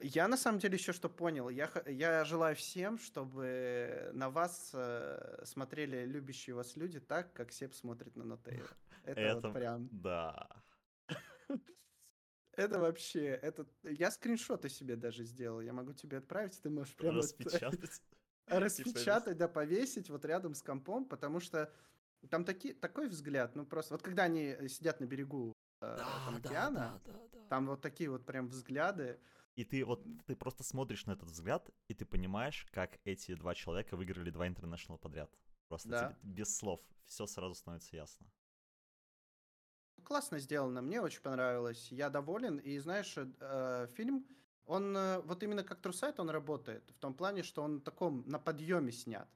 [0.00, 1.48] Я на самом деле еще что понял.
[1.48, 7.74] Я, я желаю всем, чтобы на вас э, смотрели любящие вас люди так, как Сеп
[7.74, 8.68] смотрит на Нотейла.
[9.02, 9.88] Это, это вот прям...
[9.90, 10.48] Да.
[12.52, 13.66] Это вообще, это...
[13.82, 15.60] Я скриншоты себе даже сделал.
[15.60, 17.18] Я могу тебе отправить, ты можешь прямо...
[17.18, 18.02] Распечатать.
[18.46, 21.72] Распечатать, да, повесить вот рядом с компом, потому что
[22.26, 23.94] там таки, такой взгляд, ну просто...
[23.94, 27.46] Вот когда они сидят на берегу э, да, там, океана, да, да, да, да.
[27.48, 29.20] там вот такие вот прям взгляды.
[29.54, 33.54] И ты вот, ты просто смотришь на этот взгляд, и ты понимаешь, как эти два
[33.54, 35.30] человека выиграли два интернешнл подряд.
[35.68, 36.08] Просто да.
[36.08, 38.26] тебе без слов все сразу становится ясно.
[40.04, 41.92] Классно сделано, мне очень понравилось.
[41.92, 42.58] Я доволен.
[42.58, 44.26] И знаешь, э, фильм,
[44.64, 46.90] он э, вот именно как трусайт он работает.
[46.90, 49.28] В том плане, что он таком на подъеме снят.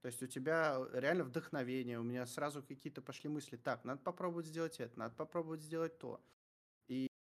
[0.00, 3.56] То есть у тебя реально вдохновение, у меня сразу какие-то пошли мысли.
[3.56, 6.20] Так, надо попробовать сделать это, надо попробовать сделать то.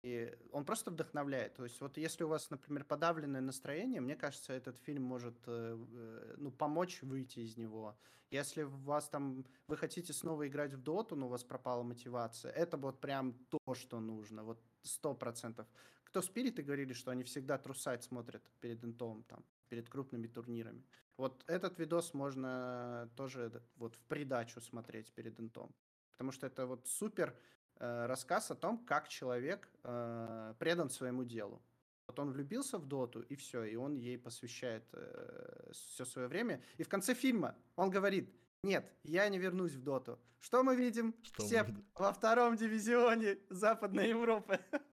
[0.03, 1.55] И он просто вдохновляет.
[1.55, 5.79] То есть вот если у вас, например, подавленное настроение, мне кажется, этот фильм может э,
[5.93, 7.97] э, ну, помочь выйти из него.
[8.31, 12.51] Если у вас там, вы хотите снова играть в доту, но у вас пропала мотивация,
[12.51, 15.69] это вот прям то, что нужно, вот сто процентов.
[16.05, 20.85] Кто спириты говорили, что они всегда трусать смотрят перед интом, там, перед крупными турнирами.
[21.17, 25.75] Вот этот видос можно тоже вот в придачу смотреть перед интом.
[26.13, 27.35] Потому что это вот супер
[27.83, 31.61] Э, рассказ о том, как человек э, предан своему делу.
[32.07, 36.63] Вот он влюбился в Доту, и все, и он ей посвящает э, все свое время.
[36.77, 38.33] И в конце фильма он говорит,
[38.63, 40.21] нет, я не вернусь в Доту.
[40.39, 41.15] Что мы видим?
[41.23, 41.85] Что Все мы...
[41.95, 44.61] во втором дивизионе Западной Европы.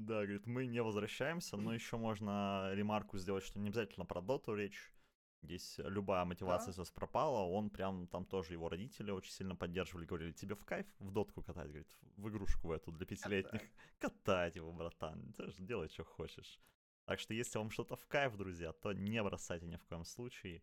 [0.00, 4.54] Да, говорит, мы не возвращаемся, но еще можно ремарку сделать, что не обязательно про Доту
[4.54, 4.94] речь.
[5.42, 6.84] Здесь любая мотивация да.
[6.94, 11.10] пропала, он прям, там тоже его родители очень сильно поддерживали, говорили, тебе в кайф в
[11.10, 13.60] дотку катать, говорит, в игрушку в эту для пятилетних.
[13.98, 16.58] Катать его, братан, ты же делай, что хочешь.
[17.04, 20.62] Так что если вам что-то в кайф, друзья, то не бросайте ни в коем случае,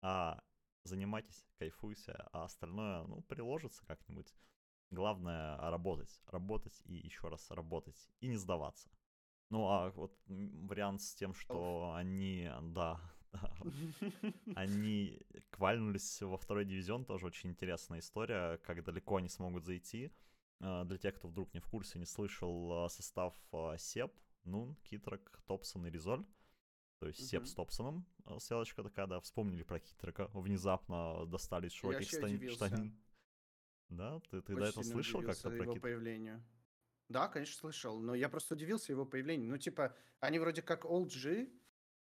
[0.00, 0.42] а
[0.82, 4.34] занимайтесь, кайфуйте, а остальное, ну, приложится как-нибудь.
[4.92, 8.88] Главное работать, работать и еще раз работать, и не сдаваться.
[9.50, 13.00] Ну, а вот вариант с тем, что они, да,
[14.54, 15.18] Они
[15.50, 20.12] квальнулись во второй дивизион, тоже очень интересная история, как далеко они смогут зайти.
[20.60, 24.12] А, для тех, кто вдруг не в курсе, не слышал а, состав а, Сеп,
[24.44, 26.24] Нун, Китрак, Топсон и Ризоль.
[26.98, 28.06] То есть Сеп с Топсоном,
[28.38, 32.96] ссылочка такая, да, вспомнили про Китрака, внезапно достали из широких штанин.
[33.92, 36.42] Да, ты, ты до этого слышал как-то про его появлению?
[37.08, 39.50] Да, конечно, слышал, но я просто удивился его появлению.
[39.50, 41.50] Ну, типа, они вроде как OG,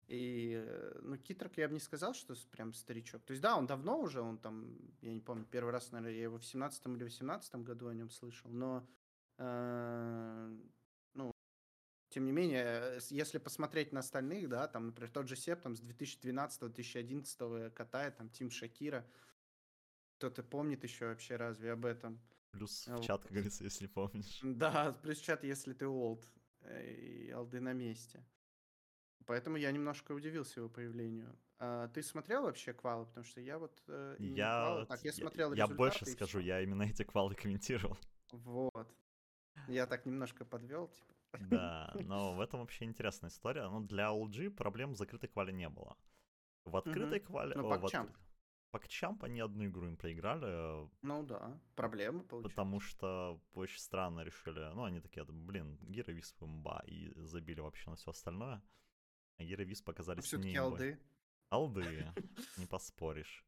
[0.06, 3.22] и, э, ну, Китрок я бы не сказал, что прям старичок.
[3.24, 6.22] То есть, да, он давно уже, он там, я не помню, первый раз, наверное, я
[6.24, 8.86] его в 17 или 18 году о нем слышал, но,
[9.38, 10.58] э,
[11.14, 11.32] ну,
[12.08, 15.82] тем не менее, если посмотреть на остальных, да, там, например, тот же Сеп, там, с
[15.82, 19.06] 2012-2011 катает, там, Тим Шакира,
[20.30, 22.18] кто-то помнит еще вообще разве об этом?
[22.52, 24.40] Плюс в чат, как говорится, если помнишь.
[24.42, 26.24] Да, плюс чат, если ты олд,
[26.60, 28.24] э, и алды на месте.
[29.26, 31.36] Поэтому я немножко удивился его появлению.
[31.58, 33.06] А ты смотрел вообще квалы?
[33.06, 34.86] Потому что я вот э, я, квалы.
[34.86, 37.98] Так, я смотрел Я, больше скажу, я именно эти квалы комментировал.
[38.32, 38.88] Вот.
[39.68, 41.14] Я так немножко подвел, типа.
[41.50, 43.68] Да, но в этом вообще интересная история.
[43.68, 45.96] Но для LG проблем в закрытой квале не было.
[46.64, 47.26] В открытой угу.
[47.26, 47.56] квале...
[47.56, 48.10] Ну, PogChamp.
[48.74, 50.88] PogChamp они одну игру им проиграли.
[51.02, 52.52] Ну да, проблемы получились.
[52.52, 54.74] Потому что очень странно решили.
[54.74, 56.42] Ну, они такие, блин, Гира Висп
[56.86, 58.62] и забили вообще на все остальное.
[59.38, 60.98] Геровис показались а все-таки алды.
[61.50, 62.12] Алды,
[62.56, 63.44] не поспоришь.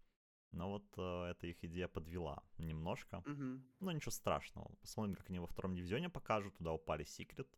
[0.53, 3.23] Но вот э, эта их идея подвела немножко.
[3.27, 3.61] Угу.
[3.81, 4.75] Но ничего страшного.
[4.81, 6.57] Посмотрим, как они во втором дивизионе покажут.
[6.57, 7.49] Туда упали секрет.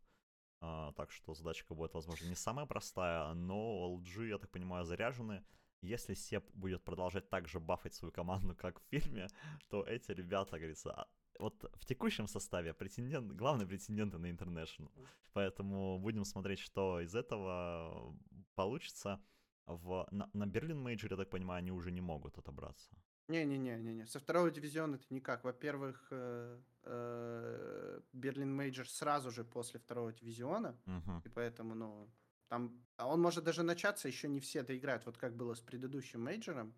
[0.61, 5.43] Э, так что задачка будет, возможно, не самая простая, но LG, я так понимаю, заряжены.
[5.81, 9.27] Если Сеп будет продолжать так же бафать свою команду, как в фильме,
[9.69, 11.07] то эти ребята, говорится, а,
[11.39, 14.91] вот в текущем составе претендент, главные претенденты на International.
[15.33, 18.15] Поэтому будем смотреть, что из этого
[18.55, 19.19] получится.
[19.65, 22.89] В, на, на Berlin Major, я так понимаю, они уже не могут отобраться.
[23.27, 25.43] Не-не-не, со второго дивизиона это никак.
[25.43, 31.21] Во-первых, э, э, Berlin Major сразу же после второго дивизиона, угу.
[31.23, 32.09] и поэтому, ну,
[32.49, 36.23] там, а он может даже начаться, еще не все доиграют, вот как было с предыдущим
[36.23, 36.73] мейджором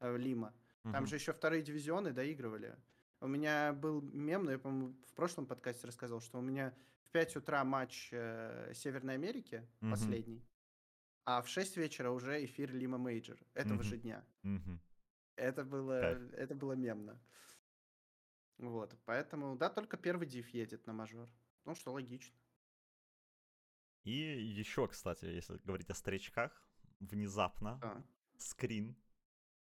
[0.00, 0.54] э, Лима.
[0.82, 1.06] Там угу.
[1.06, 2.76] же еще вторые дивизионы доигрывали.
[3.20, 7.10] У меня был мем, но я, по-моему, в прошлом подкасте рассказал, что у меня в
[7.10, 9.90] 5 утра матч э, Северной Америки, mm-hmm.
[9.90, 10.44] последний,
[11.24, 13.84] а в 6 вечера уже эфир Lima Major этого mm-hmm.
[13.84, 14.24] же дня.
[14.42, 14.78] Mm-hmm.
[15.36, 15.92] Это было,
[16.34, 17.18] это было мемно.
[18.58, 21.28] Вот, поэтому, да, только первый див едет на мажор.
[21.64, 22.36] Ну, что логично.
[24.04, 24.10] И
[24.60, 26.52] еще, кстати, если говорить о старичках,
[27.00, 28.02] внезапно А.
[28.38, 28.96] скрин,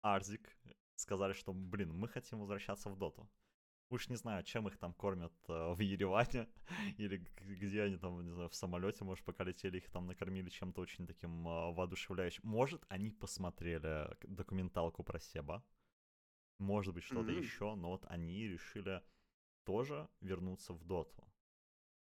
[0.02, 0.56] Арзик
[0.96, 3.28] сказали, что, блин, мы хотим возвращаться в доту.
[3.88, 6.48] Уж не знаю, чем их там кормят э, в Ереване,
[6.98, 10.80] или где они там, не знаю, в самолете, может, пока летели, их там накормили чем-то
[10.80, 12.42] очень таким э, воодушевляющим.
[12.44, 15.62] Может, они посмотрели документалку про Себа,
[16.58, 17.42] может быть, что-то mm-hmm.
[17.42, 19.02] еще, но вот они решили
[19.64, 21.24] тоже вернуться в доту.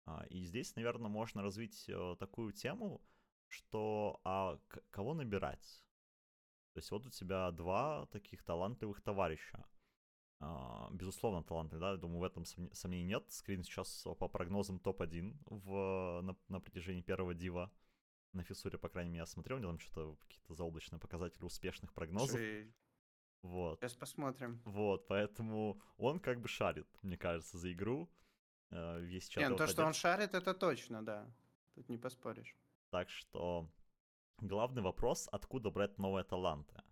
[0.05, 3.01] А, и здесь, наверное, можно развить э, такую тему,
[3.49, 4.59] что а
[4.91, 5.85] кого набирать?
[6.73, 9.65] То есть вот у тебя два таких талантливых товарища.
[10.41, 13.31] А, безусловно, талантливый, да, я думаю, в этом сомнений нет.
[13.31, 17.71] Скрин сейчас по прогнозам топ-1 в, на, на протяжении первого дива.
[18.33, 22.41] На фиссуре, по крайней мере, я смотрел, у там что-то какие-то заоблачные показатели успешных прогнозов.
[22.41, 22.75] Ши...
[23.43, 23.79] Вот.
[23.81, 24.61] Сейчас посмотрим.
[24.65, 28.11] Вот, поэтому он как бы шарит, мне кажется, за игру.
[28.73, 31.27] Э, весь чат Не, ну то, что он шарит, это точно, да.
[31.75, 32.57] Тут не поспоришь.
[32.91, 33.71] Так что
[34.39, 36.83] главный вопрос, откуда брать новые таланты.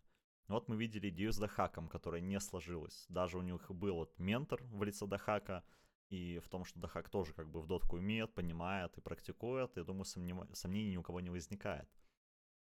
[0.49, 3.07] Вот мы видели идею с Дахаком, которая не сложилась.
[3.09, 5.63] Даже у них был вот ментор в лице Дахака,
[6.09, 9.85] и в том, что Дахак тоже как бы в дотку умеет, понимает и практикует, я
[9.85, 10.49] думаю, сомнев...
[10.55, 11.89] сомнений ни у кого не возникает.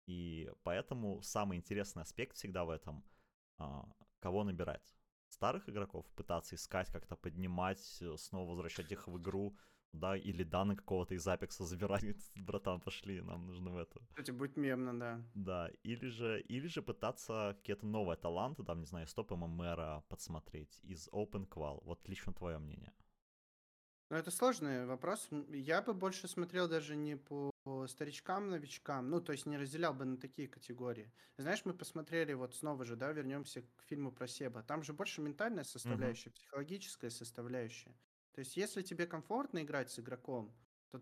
[0.05, 3.03] И поэтому самый интересный аспект всегда в этом,
[3.57, 3.87] а,
[4.19, 4.97] кого набирать.
[5.29, 9.55] Старых игроков пытаться искать, как-то поднимать, э, снова возвращать их в игру,
[9.93, 12.03] да, или данные какого-то из Апекса забирать,
[12.35, 13.99] братан, пошли, нам нужно в это.
[14.09, 15.21] Кстати, будет мемно, да.
[15.33, 20.79] Да, или же, или же пытаться какие-то новые таланты, там, не знаю, стоп ММРа подсмотреть
[20.83, 21.83] из Open Qual.
[21.83, 22.93] Вот лично твое мнение.
[24.09, 25.27] Ну, это сложный вопрос.
[25.49, 27.51] Я бы больше смотрел даже не по
[27.87, 31.11] старичкам, новичкам, ну, то есть не разделял бы на такие категории.
[31.37, 34.63] Знаешь, мы посмотрели вот снова же, да, вернемся к фильму про Себа.
[34.63, 36.35] Там же больше ментальная составляющая, uh-huh.
[36.35, 37.95] психологическая составляющая.
[38.33, 40.53] То есть, если тебе комфортно играть с игроком,
[40.91, 41.01] то,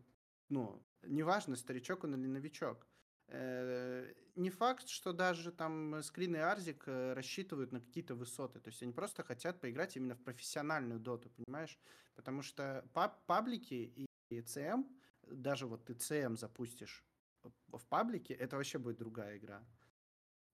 [0.49, 2.87] ну, неважно, старичок он или новичок.
[3.27, 8.59] Э, не факт, что даже там Скрин и Арзик э, рассчитывают на какие-то высоты.
[8.59, 11.79] То есть они просто хотят поиграть именно в профессиональную доту, понимаешь?
[12.15, 14.85] Потому что паб паблики и CM,
[15.31, 17.05] даже вот ты CM запустишь
[17.43, 19.63] в паблике, это вообще будет другая игра.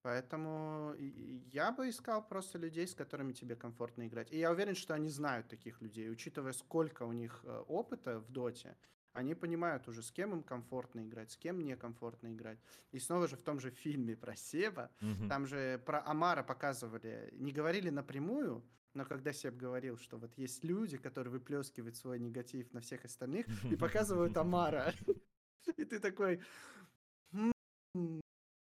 [0.03, 4.31] Поэтому я бы искал просто людей, с которыми тебе комфортно играть.
[4.31, 8.31] И я уверен, что они знают таких людей, учитывая, сколько у них э, опыта в
[8.31, 8.75] доте.
[9.13, 12.59] Они понимают уже, с кем им комфортно играть, с кем некомфортно играть.
[12.91, 15.27] И снова же в том же фильме про Себа, mm-hmm.
[15.27, 20.63] там же про Амара показывали, не говорили напрямую, но когда Себ говорил, что вот есть
[20.63, 24.93] люди, которые выплескивают свой негатив на всех остальных и показывают Амара.
[25.77, 26.41] И ты такой...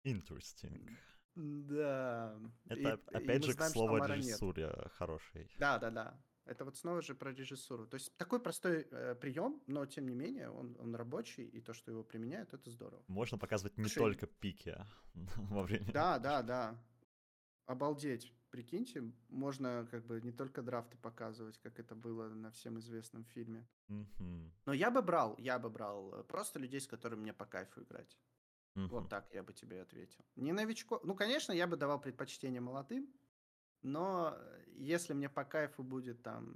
[0.04, 0.90] Interesting.
[1.36, 2.40] Да.
[2.66, 5.52] Это и, опять и же знаем, к слову о режиссуре хорошей.
[5.60, 6.20] Да, да, да.
[6.46, 7.86] Это вот снова же про режиссуру.
[7.86, 11.74] То есть такой простой э, прием, но тем не менее он, он рабочий, и то,
[11.74, 13.04] что его применяют, это здорово.
[13.08, 14.76] Можно показывать не Слушай, только пики
[15.36, 15.92] во время.
[15.92, 16.84] Да, да, да.
[17.66, 18.34] Обалдеть.
[18.50, 23.68] Прикиньте, можно как бы не только драфты показывать, как это было на всем известном фильме.
[23.90, 24.52] Mm-hmm.
[24.66, 27.82] Но я бы брал, я бы брал э, просто людей, с которыми мне по кайфу
[27.82, 28.18] играть.
[28.78, 28.88] Угу.
[28.88, 30.24] Вот так я бы тебе ответил.
[30.36, 31.00] Не новичку.
[31.04, 33.12] Ну, конечно, я бы давал предпочтение молодым,
[33.82, 34.38] но
[34.76, 36.54] если мне по кайфу будет там...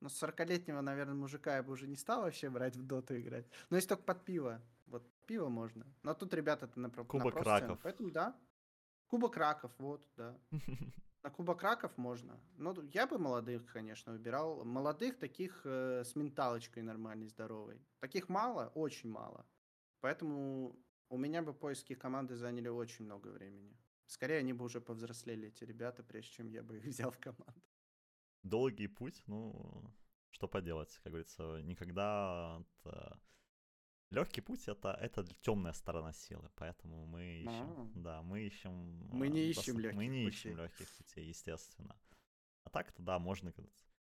[0.00, 3.46] Ну, 40-летнего, наверное, мужика я бы уже не стал вообще брать в доту играть.
[3.68, 4.62] Но если только под пиво.
[4.86, 5.86] Вот пиво можно.
[6.02, 7.78] Но тут ребята-то на Кубок на Раков.
[7.82, 8.34] Поэтому да.
[9.10, 10.38] Кубок Раков, вот, да.
[11.24, 12.40] На Кубок Раков можно.
[12.58, 14.64] Ну, я бы молодых, конечно, выбирал.
[14.64, 17.82] Молодых таких э, с менталочкой нормальной, здоровой.
[17.98, 19.44] Таких мало, очень мало.
[20.00, 23.76] Поэтому у меня бы поиски команды заняли очень много времени.
[24.06, 27.62] Скорее, они бы уже повзрослели, эти ребята, прежде чем я бы их взял в команду.
[28.44, 29.92] Долгий путь, ну,
[30.30, 32.64] что поделать, как говорится, никогда...
[32.84, 33.20] Это...
[34.10, 37.90] Легкий путь это, это темная сторона силы, поэтому мы ищем, А-а-а.
[37.94, 39.08] да, мы ищем.
[39.12, 40.28] Мы не э, ищем легких Мы не путей.
[40.28, 41.96] ищем легких путей, естественно.
[42.64, 43.52] А так-то да, можно.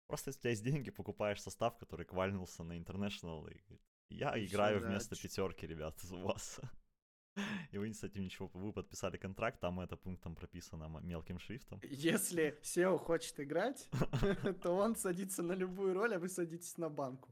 [0.06, 3.80] Просто если у тебя есть деньги, покупаешь состав, который квальнулся на International, и
[4.10, 5.22] я и играю все, вместо да.
[5.22, 6.60] пятерки, ребят, у вас.
[7.70, 11.80] И вы с этим ничего, вы подписали контракт, там это пунктом прописано мелким шрифтом.
[11.82, 13.90] Если SEO хочет играть,
[14.62, 17.28] то он садится на любую роль, а вы садитесь на банку.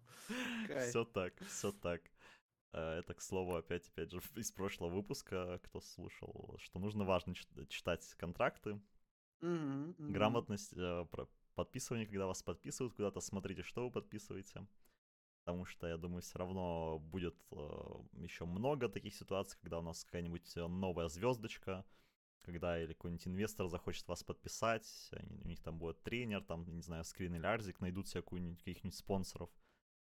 [0.88, 2.02] Все так, все так.
[2.74, 7.34] Э, это, к слову, опять, опять же, из прошлого выпуска, кто слушал, что нужно важно
[7.68, 8.80] читать контракты,
[9.98, 11.06] грамотность, э,
[11.54, 14.66] подписывание, когда вас подписывают куда-то, смотрите, что вы подписываете
[15.44, 17.56] потому что, я думаю, все равно будет э,
[18.14, 21.84] еще много таких ситуаций, когда у нас какая-нибудь э, новая звездочка,
[22.42, 26.80] когда или какой-нибудь инвестор захочет вас подписать, они, у них там будет тренер, там, не
[26.80, 29.50] знаю, скрин или арзик, найдут себе каких-нибудь спонсоров,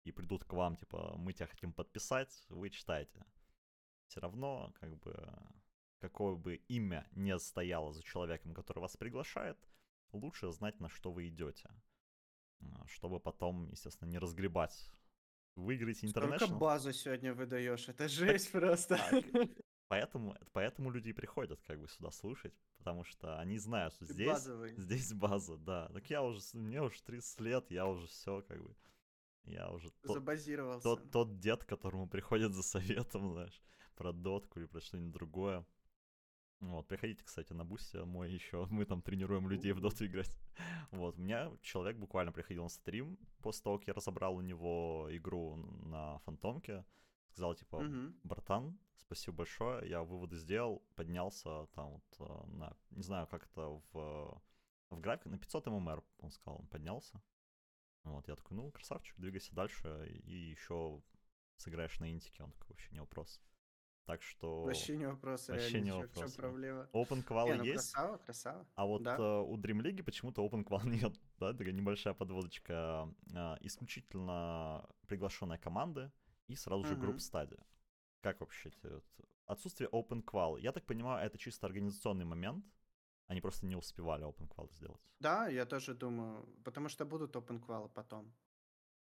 [0.04, 3.26] и придут к вам, типа, мы тебя хотим подписать, вы читаете.
[4.08, 5.16] Все равно, как бы,
[6.00, 9.58] какое бы имя не стояло за человеком, который вас приглашает,
[10.12, 11.70] лучше знать, на что вы идете.
[12.62, 14.91] А, чтобы потом, естественно, не разгребать.
[15.56, 16.41] Выиграете интернет.
[16.41, 17.88] Сколько базу сегодня выдаешь?
[17.89, 18.97] Это жесть так, просто.
[18.97, 19.24] Так,
[19.88, 24.43] поэтому, поэтому люди приходят как бы сюда слушать, потому что они знают, что здесь,
[24.78, 25.89] здесь база, да.
[25.89, 28.76] Так я уже, мне уже 30 лет, я уже все как бы,
[29.43, 30.83] я уже Забазировался.
[30.83, 33.61] Тот, тот, тот дед, которому приходят за советом, знаешь,
[33.95, 35.65] про дотку или про что-нибудь другое.
[36.59, 40.37] Вот, приходите, кстати, на бусте мой еще, мы там тренируем людей в доту играть.
[40.91, 45.07] Вот, у меня человек буквально приходил на стрим после того, как я разобрал у него
[45.11, 46.83] игру на фантомке,
[47.29, 48.13] сказал, типа, угу.
[48.23, 53.81] братан, спасибо большое, я выводы сделал, поднялся там вот э, на, не знаю, как это
[53.93, 54.41] в,
[54.89, 57.21] в график, на 500 ММР, он сказал, он поднялся.
[58.12, 61.01] Вот, я такой, ну, красавчик, двигайся дальше, и еще
[61.57, 63.41] сыграешь на интике, он такой, вообще не вопрос.
[64.05, 64.64] Так что...
[64.64, 66.32] Вообще не вопрос, Вообще реально, не вопрос.
[66.32, 66.89] В чем проблема?
[66.93, 67.93] Open Qual ну, есть.
[67.93, 68.68] Красава, красава.
[68.74, 69.16] А вот да.
[69.16, 71.14] э, у Dream League почему-то Open Qual нет.
[71.38, 73.07] Да, такая небольшая подводочка.
[73.36, 76.12] Э, исключительно приглашенные команды
[76.47, 77.64] и сразу же групп стадия.
[78.22, 78.72] Как вообще
[79.45, 80.60] отсутствие Open Qual?
[80.60, 82.66] Я так понимаю, это чисто организационный момент.
[83.30, 85.01] Они просто не успевали Open Qual сделать.
[85.19, 88.34] Да, я тоже думаю, потому что будут Open Qual потом.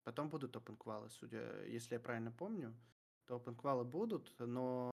[0.05, 2.75] Потом будут Open Qual, судя, если я правильно помню
[3.27, 4.91] то OpenQual будут, но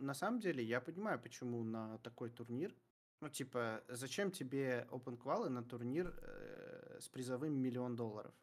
[0.00, 2.74] на самом деле я понимаю, почему на такой турнир,
[3.20, 8.34] ну, типа, зачем тебе OpenQual на турнир э, с призовым миллион долларов?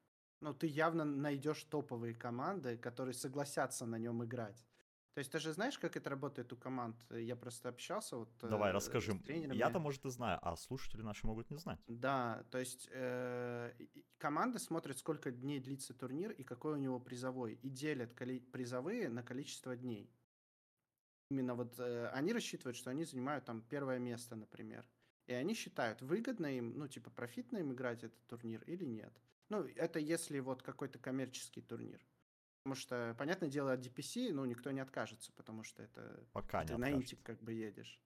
[0.41, 4.65] Ну, ты явно найдешь топовые команды, которые согласятся на нем играть.
[5.13, 6.95] То есть ты же знаешь, как это работает у команд?
[7.09, 9.19] Я просто общался вот Давай, э, расскажи.
[9.27, 11.79] Я-то, может, и знаю, а слушатели наши могут не знать.
[11.87, 13.73] Да, то есть э,
[14.17, 19.09] команда смотрит, сколько дней длится турнир и какой у него призовой, и делят коли- призовые
[19.09, 20.09] на количество дней.
[21.29, 24.87] Именно вот э, они рассчитывают, что они занимают там первое место, например.
[25.27, 29.13] И они считают, выгодно им, ну, типа, профитно им играть этот турнир или нет.
[29.49, 32.01] Ну, это если вот какой-то коммерческий турнир.
[32.63, 36.23] Потому что, понятное дело, от DPC, ну, никто не откажется, потому что это...
[36.31, 37.99] Пока ты не на интик как бы едешь.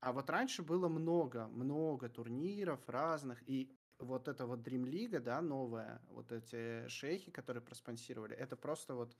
[0.00, 5.40] А вот раньше было много, много турниров разных, и вот эта вот Dream League, да,
[5.40, 9.16] новая, вот эти шейхи, которые проспонсировали, это просто вот,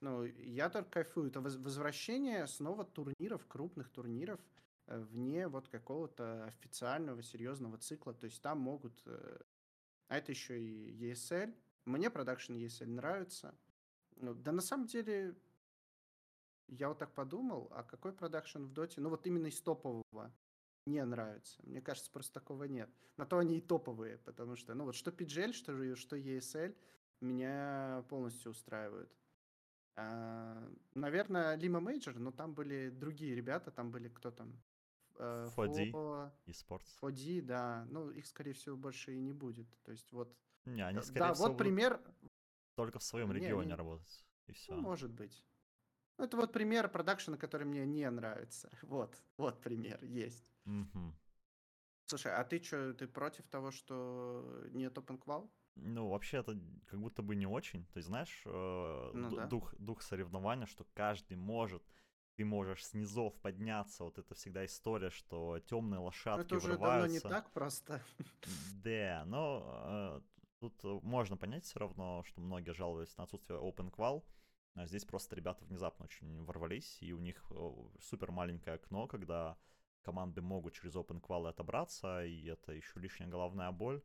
[0.00, 1.28] ну, я только кайфую.
[1.28, 4.40] Это возвращение снова турниров, крупных турниров,
[4.86, 8.12] э, вне вот какого-то официального, серьезного цикла.
[8.12, 9.00] То есть там могут...
[9.06, 9.38] Э,
[10.08, 11.54] а это еще и ESL.
[11.84, 13.54] Мне продакшн ESL нравится.
[14.24, 15.36] Ну, да на самом деле,
[16.68, 19.00] я вот так подумал, а какой продакшн в Доте?
[19.00, 20.32] Ну вот именно из топового
[20.86, 21.60] не нравится.
[21.64, 22.90] Мне кажется, просто такого нет.
[23.16, 26.76] На то они и топовые, потому что, ну вот что PGL, что, что ESL,
[27.20, 29.14] меня полностью устраивают.
[29.96, 34.60] А, наверное, Lima Major, но там были другие ребята, там были кто там?
[35.16, 36.98] 4D и Sports.
[37.00, 37.86] 4D, да.
[37.90, 39.68] Ну, их, скорее всего, больше и не будет.
[39.84, 40.36] То есть вот...
[40.64, 42.00] Не, они, скорее да, всего, вот пример,
[42.74, 44.24] только в своем Не, регионе не- работать.
[44.46, 44.74] И все.
[44.74, 45.44] Ну, может быть.
[46.18, 48.70] Ну, это вот пример продакшена, который мне не нравится.
[48.82, 50.52] Вот, вот пример, есть.
[52.06, 55.50] Слушай, а ты что, ты против того, что нет open qual?
[55.76, 56.56] Ну, вообще это
[56.86, 57.84] как будто бы не очень.
[57.86, 59.46] То есть, знаешь, э, Ну да.
[59.46, 61.82] дух, дух соревнования, что каждый может,
[62.36, 64.04] ты можешь с низов подняться.
[64.04, 67.28] Вот это всегда история, что темные Ну, лошадки это уже давно не врываются.
[67.28, 68.00] так просто.
[68.84, 70.33] Да, но э,
[70.70, 74.24] тут э, можно понять все равно, что многие жаловались на отсутствие open qual.
[74.74, 77.52] А здесь просто ребята внезапно очень ворвались, и у них
[78.00, 79.56] супер маленькое окно, когда
[80.02, 84.02] команды могут через open qual отобраться, и это еще лишняя головная боль,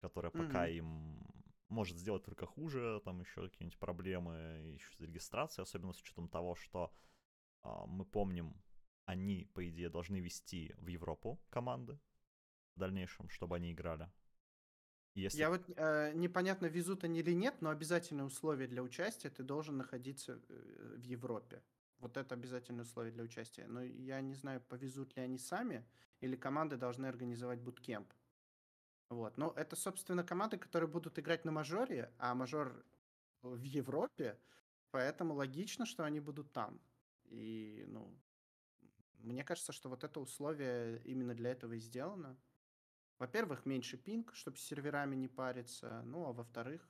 [0.00, 0.76] которая пока Мгм.
[0.78, 1.20] им
[1.68, 4.34] может сделать только хуже, там еще какие-нибудь проблемы
[4.74, 6.92] еще с регистрацией, особенно с учетом того, что
[7.62, 8.56] а, мы помним,
[9.04, 12.00] они, по идее, должны вести в Европу команды
[12.74, 14.10] в дальнейшем, чтобы они играли.
[15.18, 15.38] Если...
[15.38, 19.76] Я вот э, непонятно, везут они или нет, но обязательное условие для участия ты должен
[19.76, 21.62] находиться э, в Европе.
[21.98, 23.66] Вот это обязательное условие для участия.
[23.66, 25.84] Но я не знаю, повезут ли они сами,
[26.20, 28.12] или команды должны организовать буткемп.
[29.10, 29.36] Вот.
[29.36, 32.84] Но это, собственно, команды, которые будут играть на мажоре, а мажор
[33.42, 34.38] в Европе,
[34.90, 36.80] поэтому логично, что они будут там.
[37.24, 38.14] И, ну,
[39.18, 42.36] мне кажется, что вот это условие именно для этого и сделано.
[43.18, 46.02] Во-первых, меньше пинг, чтобы с серверами не париться.
[46.04, 46.82] Ну, а во-вторых,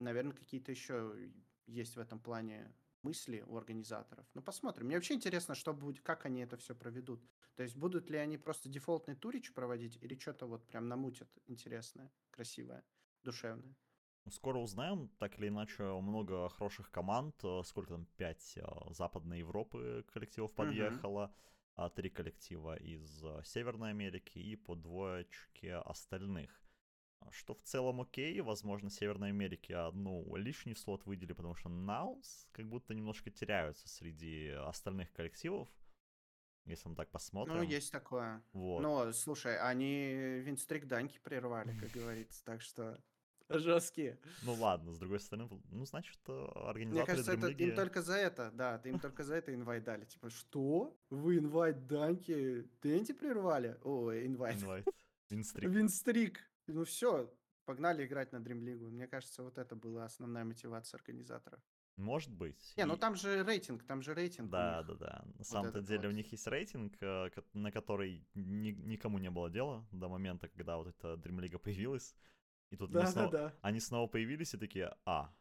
[0.00, 1.30] наверное, какие-то еще
[1.66, 4.26] есть в этом плане мысли у организаторов.
[4.34, 4.86] Ну, посмотрим.
[4.86, 7.20] Мне вообще интересно, что будет, как они это все проведут.
[7.54, 12.10] То есть будут ли они просто дефолтный турич проводить или что-то вот прям намутят интересное,
[12.30, 12.84] красивое,
[13.22, 13.74] душевное.
[14.28, 17.36] Скоро узнаем, так или иначе, много хороших команд.
[17.44, 18.06] Э, сколько там?
[18.16, 21.32] Пять э, Западной Европы коллективов подъехало,
[21.94, 26.50] три коллектива из э, Северной Америки и по двоечке остальных.
[27.30, 32.68] Что в целом окей, возможно, Северной Америке одну лишний слот выдели, потому что Наус как
[32.68, 35.68] будто немножко теряются среди остальных коллективов,
[36.64, 37.56] если мы так посмотрим.
[37.56, 38.42] Ну, есть такое.
[38.52, 38.80] Вот.
[38.80, 43.02] Но, слушай, они винстрик Даньки прервали, как говорится, так что
[43.48, 44.18] жесткие.
[44.42, 48.14] Ну ладно, с другой стороны, ну значит, э, организаторы Мне кажется, это им только за
[48.14, 50.04] это, да, им только за это инвайт дали.
[50.04, 50.96] Типа, что?
[51.10, 53.78] Вы инвайт Даньки Тенти прервали?
[53.82, 54.62] Ой, инвайт.
[54.62, 54.86] Инвайт.
[55.30, 55.68] Винстрик.
[55.70, 56.40] Винстрик.
[56.66, 57.32] Ну все,
[57.64, 58.88] погнали играть на Дримлигу.
[58.90, 61.60] Мне кажется, вот это была основная мотивация организатора.
[61.96, 62.74] Может быть.
[62.76, 64.48] Не, ну И- там же рейтинг, там же рейтинг.
[64.48, 65.24] у Да, да, да.
[65.38, 66.16] На самом-то деле у вот.
[66.16, 70.88] них есть рейтинг, э, на который ни- никому не было дела до момента, когда вот
[70.88, 72.14] эта Дримлига появилась.
[72.70, 73.54] И тут они, Да, да, снова, да.
[73.62, 75.32] они снова появились и такие, а,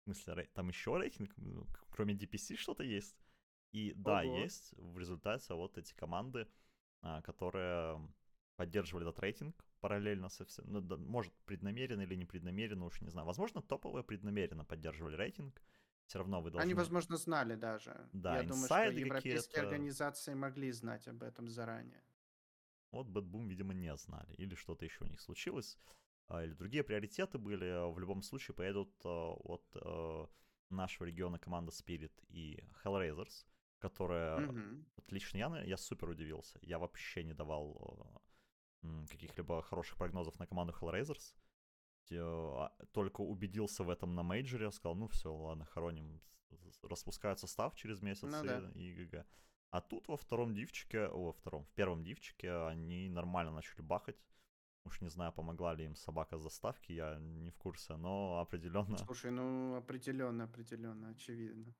[0.00, 3.16] в смысле, там еще рейтинг, Ну, кроме DPC что-то есть?
[3.72, 4.38] И да, Ого.
[4.38, 6.48] есть в результате вот эти команды,
[7.02, 8.00] а, которые
[8.56, 13.26] поддерживали этот рейтинг параллельно со всем, ну, да, может, преднамеренно или непреднамеренно, уж не знаю.
[13.26, 15.62] Возможно, топовые преднамеренно поддерживали рейтинг.
[16.06, 16.64] Все равно вы должны...
[16.64, 18.08] Они, возможно, знали даже.
[18.12, 19.60] Да, Я думаю, что европейские какие-то.
[19.60, 22.02] организации могли знать об этом заранее.
[22.90, 24.34] Вот Boom, видимо, не знали.
[24.34, 25.78] Или что-то еще у них случилось.
[26.30, 27.92] А, Или другие приоритеты были.
[27.92, 30.28] В любом случае поедут а, от а,
[30.70, 33.46] нашего региона команда Spirit и Hellraisers,
[33.78, 34.38] которая...
[34.38, 34.86] Мгм.
[34.96, 36.58] Вот лично я, я супер удивился.
[36.62, 38.22] Я вообще не давал
[38.82, 41.34] а, каких-либо хороших прогнозов на команду Hellraisers.
[42.12, 46.20] А, Только убедился в этом на мейджоре, сказал, ну все, ладно, хороним.
[46.82, 48.70] Распускают состав через месяц Ну и, да.
[48.74, 49.26] и ГГ.
[49.70, 54.16] А тут во втором дивчике, о, во втором, в первом дивчике они нормально начали бахать.
[54.84, 58.96] Уж не знаю, помогла ли им собака с заставки, я не в курсе, но определенно
[58.96, 61.74] Слушай, ну определенно, определенно, очевидно.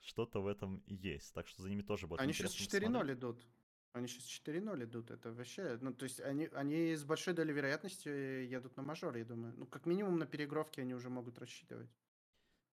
[0.00, 1.34] что-то в этом есть.
[1.34, 3.18] Так что за ними тоже будет Они сейчас интересно 4-0 посмотреть.
[3.18, 3.46] идут.
[3.92, 5.10] Они сейчас 4-0 идут.
[5.10, 5.78] Это вообще...
[5.80, 9.52] Ну, то есть они, они с большой долей вероятности едут на мажор, я думаю.
[9.56, 11.90] Ну, как минимум на переигровке они уже могут рассчитывать.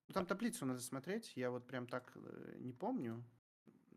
[0.06, 1.32] Ну, там таблицу надо смотреть.
[1.36, 3.24] Я вот прям так э, не помню.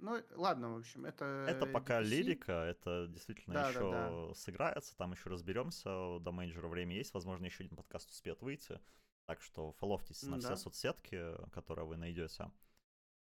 [0.01, 1.45] Ну, ладно, в общем, это...
[1.47, 2.05] Это пока DPC.
[2.05, 3.91] лирика, это действительно Да, да, еще
[4.29, 4.33] да.
[4.33, 8.79] сыграется, там еще разберемся, до мейджора время есть, возможно, еще один подкаст успеет выйти.
[9.27, 10.55] Так что фоловьтесь на М, все да.
[10.57, 12.51] соцсетки, которые вы найдете.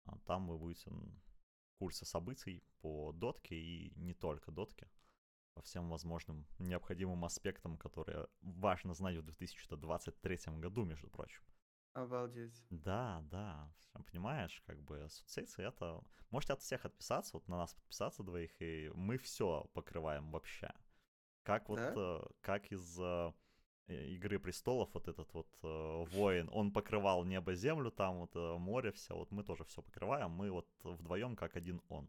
[0.05, 4.89] А Там вы будете в курсе событий по дотке и не только дотке,
[5.55, 11.43] по всем возможным необходимым аспектам, которые важно знать в 2023 году, между прочим.
[11.93, 12.63] Обалдеть.
[12.69, 13.71] Да, да,
[14.11, 16.01] понимаешь, как бы соцсети это...
[16.29, 20.71] Можете от всех отписаться, вот на нас подписаться двоих, и мы все покрываем вообще.
[21.43, 21.93] Как вот, Да?
[21.95, 23.33] э, как из э,
[23.87, 28.91] э, Игры Престолов вот этот вот э, воин, он покрывал небо-землю, там вот э, море,
[28.91, 32.07] все, вот мы тоже все покрываем, мы вот вдвоем как один он.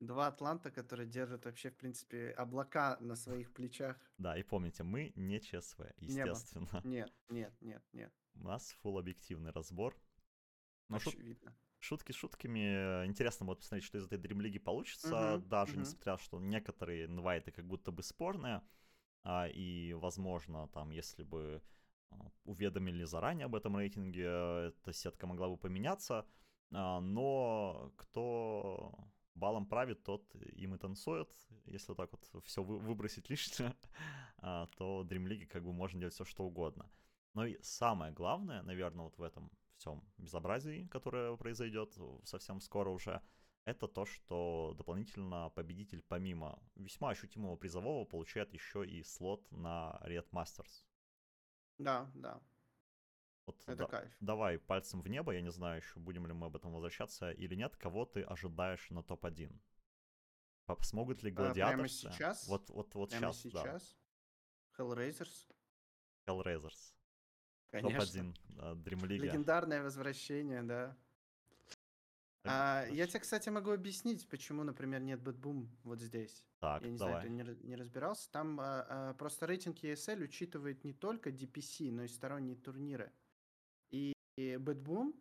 [0.00, 3.96] Два атланта, которые держат вообще, в принципе, облака на своих плечах.
[4.18, 6.80] Да, и помните, мы не ЧСВ, естественно.
[6.84, 8.12] Нет, нет, нет, нет.
[8.34, 9.96] У нас full объективный разбор.
[10.88, 11.54] Но шут- Очевидно.
[11.80, 13.06] Шутки шутками.
[13.06, 15.38] Интересно будет посмотреть, что из этой дримлиги получится.
[15.38, 15.80] Мгм, даже мгм.
[15.80, 18.62] несмотря, что некоторые инвайты как будто бы спорные.
[19.24, 21.62] а, и, возможно, там, если бы
[22.10, 24.24] а, уведомили заранее об этом рейтинге,
[24.68, 26.26] эта сетка могла бы поменяться.
[26.72, 28.94] А, но кто
[29.34, 31.30] балом правит, тот им и танцует.
[31.66, 33.74] Если так вот все выбросить лишнее,
[34.38, 36.90] а, то дримлиги как бы можно делать все что угодно.
[37.34, 43.22] Но и самое главное, наверное, вот в этом всем безобразии, которое произойдет совсем скоро уже,
[43.64, 50.28] это то, что дополнительно победитель помимо весьма ощутимого призового получает еще и слот на Red
[50.30, 50.84] Masters.
[51.78, 52.40] Да, да,
[53.46, 54.16] Вот это да- кайф.
[54.20, 57.54] давай пальцем в небо, я не знаю еще, будем ли мы об этом возвращаться или
[57.54, 59.58] нет, кого ты ожидаешь на топ-1?
[60.66, 62.12] Пап, Смогут ли А, прямо гладиаторцы?
[62.12, 62.46] сейчас?
[62.48, 63.62] Вот, вот, вот Прямо сейчас, да.
[63.62, 63.96] сейчас.
[64.78, 65.50] Hellraisers,
[66.26, 66.94] Hellraisers.
[67.72, 68.04] Конечно.
[68.04, 69.24] Топ-1, да, DreamLeague.
[69.24, 70.96] Легендарное возвращение, да.
[72.44, 76.44] А, я тебе, кстати, могу объяснить, почему, например, нет BetBoom вот здесь.
[76.60, 77.28] Так, Я не давай.
[77.28, 78.30] знаю, ты не, не разбирался.
[78.30, 83.12] Там а, а, просто рейтинг ESL учитывает не только DPC, но и сторонние турниры.
[83.90, 85.14] И, Bet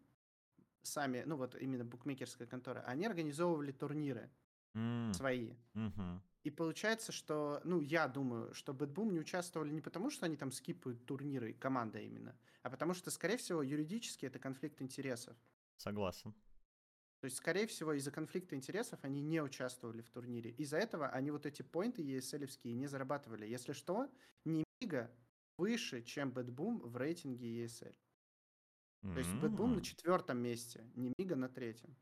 [0.83, 4.29] сами, ну вот именно букмекерская контора, они организовывали турниры
[4.73, 5.53] М, свои.
[5.73, 6.21] мгм.
[6.43, 10.51] И получается, что, ну, я думаю, что BetBoom не участвовали не потому, что они там
[10.51, 15.37] скипают турниры, команда именно, а потому что, скорее всего, юридически это конфликт интересов.
[15.77, 16.33] Согласен.
[17.19, 20.49] То есть, скорее всего, из-за конфликта интересов они не участвовали в турнире.
[20.51, 23.45] Из-за этого они вот эти поинты ESL-евские не зарабатывали.
[23.45, 24.09] Если что,
[24.43, 25.11] Nemiga,
[25.57, 27.95] выше, чем Boom в рейтинге ESL.
[29.01, 31.93] То есть Boom на четвертом месте, Nemiga на третьем.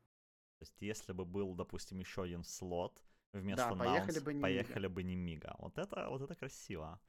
[0.58, 3.02] То есть если бы был, допустим, еще один слот,
[3.32, 4.94] вместо да, поехали, бы, поехали Nemiga.
[4.94, 5.56] бы Nemiga.
[5.58, 7.00] Вот это, вот это красиво.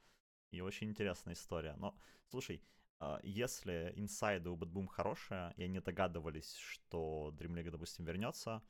[0.51, 1.76] И очень интересная история.
[1.78, 1.97] Но,
[2.30, 2.61] слушай,
[2.99, 8.61] а, если инсайды у BetBoom хорошие, и они догадывались, что League, допустим, вернется,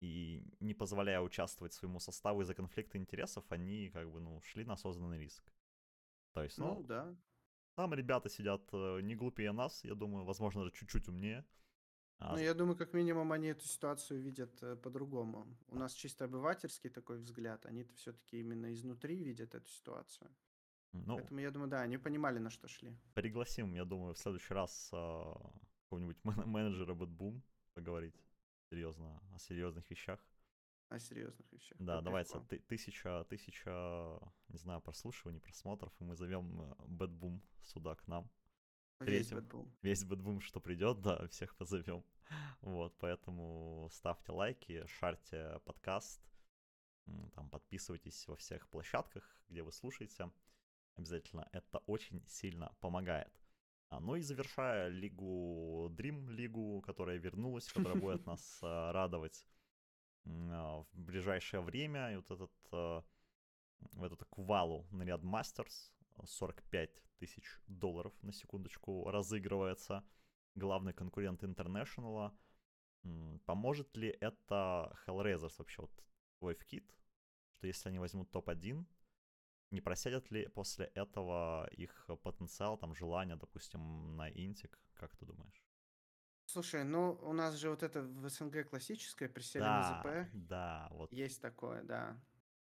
[0.00, 4.74] и не позволяя участвовать своему составу из-за конфликта интересов, они как бы, ну, шли на
[4.74, 5.44] осознанный риск.
[6.32, 7.16] То есть, ну, ну да.
[7.74, 11.44] Там ребята сидят э, не глупее нас, я думаю, возможно, даже чуть-чуть умнее.
[12.18, 12.32] А...
[12.32, 15.46] Ну, я думаю, как минимум они эту ситуацию видят э, по-другому.
[15.68, 20.30] У нас чисто обывательский такой взгляд, они-то все-таки именно изнутри видят эту ситуацию.
[20.92, 22.96] Ну, Поэтому я думаю, да, они понимали, на что шли.
[23.14, 25.34] Пригласим, я думаю, в следующий раз э,
[25.84, 27.42] какого-нибудь менеджера BetBoom
[27.74, 28.16] поговорить
[28.70, 30.18] серьезно о серьезных вещах.
[30.88, 31.76] О серьезных вещах.
[31.78, 38.08] Да, давайте ты, тысяча, тысяча, не знаю, прослушиваний, просмотров, и мы зовем BetBoom сюда к
[38.08, 38.28] нам.
[39.00, 39.72] Весь BetBoom.
[39.82, 42.04] Весь BetBoom, что придет, да, всех позовем.
[42.60, 46.20] Вот, поэтому ставьте лайки, шарьте подкаст,
[47.34, 50.30] там подписывайтесь во всех площадках, где вы слушаете.
[50.96, 53.32] Обязательно это очень сильно помогает.
[53.90, 59.46] А, ну и завершая лигу Dream лигу, которая вернулась, которая будет нас а, радовать
[60.26, 62.12] а, в ближайшее время.
[62.12, 62.52] И вот этот
[63.92, 65.92] в эту квалу наряд Мастерс
[66.26, 70.04] 45 тысяч долларов на секундочку разыгрывается.
[70.54, 72.36] Главный конкурент Интернешнала.
[73.46, 76.04] Поможет ли это Hellraisers вообще вот
[76.38, 76.94] твой вкид?
[77.56, 78.84] Что если они возьмут топ-1,
[79.70, 84.80] не просядет ли после этого их потенциал, там, желание, допустим, на интик?
[84.94, 85.62] Как ты думаешь?
[86.46, 90.30] Слушай, ну у нас же вот это в СНГ классическое присели да, на ЗП.
[90.32, 91.12] Да, вот.
[91.12, 92.18] Есть такое, да.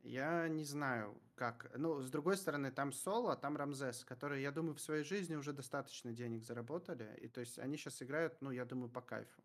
[0.04, 1.70] Я не знаю, как.
[1.76, 5.34] Ну, с другой стороны, там Соло, а там Рамзес, которые, я думаю, в своей жизни
[5.34, 7.18] уже достаточно денег заработали.
[7.22, 9.42] И то есть они сейчас играют, ну, я думаю, по кайфу.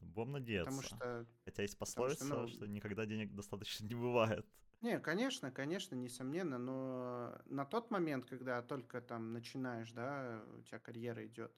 [0.00, 0.70] Будем надеяться.
[0.70, 1.26] Потому что...
[1.44, 2.48] Хотя есть пословица, что, ну...
[2.48, 4.46] что никогда денег достаточно не бывает.
[4.82, 10.78] Не, конечно, конечно, несомненно, но на тот момент, когда только там начинаешь, да, у тебя
[10.78, 11.52] карьера идет,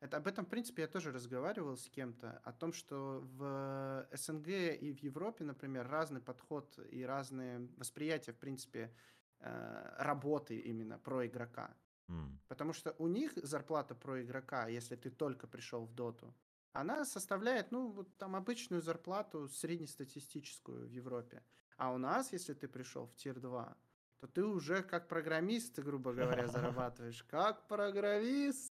[0.00, 4.48] это об этом, в принципе, я тоже разговаривал с кем-то, о том, что в СНГ
[4.48, 8.94] и в Европе, например, разный подход и разные восприятия, в принципе,
[9.40, 11.76] э, работы именно про игрока.
[12.08, 12.38] Mm.
[12.48, 16.34] Потому что у них зарплата про игрока, если ты только пришел в доту,
[16.72, 21.42] она составляет, ну, вот там обычную зарплату среднестатистическую в Европе.
[21.76, 23.76] А у нас, если ты пришел в тир 2,
[24.20, 27.22] то ты уже как программист, грубо говоря, зарабатываешь.
[27.24, 28.69] Как программист!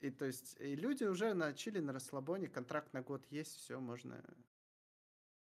[0.00, 4.22] И то есть и люди уже начали на расслабоне, контракт на год есть, все, можно,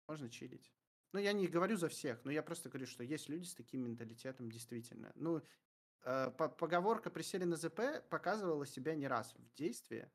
[0.08, 0.72] можно чилить.
[1.14, 3.84] Ну, я не говорю за всех, но я просто говорю, что есть люди с таким
[3.84, 5.12] менталитетом, действительно.
[5.16, 5.42] Ну,
[6.04, 10.10] э, поговорка «присели на ЗП» показывала себя не раз в действии.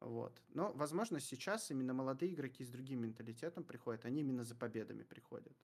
[0.00, 0.42] Вот.
[0.48, 5.56] Но, возможно, сейчас именно молодые игроки с другим менталитетом приходят, они именно за победами приходят.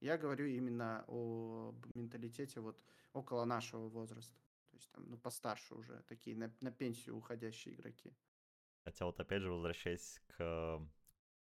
[0.00, 2.80] Я говорю именно о менталитете вот
[3.12, 4.38] около нашего возраста.
[4.78, 8.14] То есть там, ну, постарше уже, такие на, на пенсию уходящие игроки.
[8.84, 10.80] Хотя вот опять же, возвращаясь к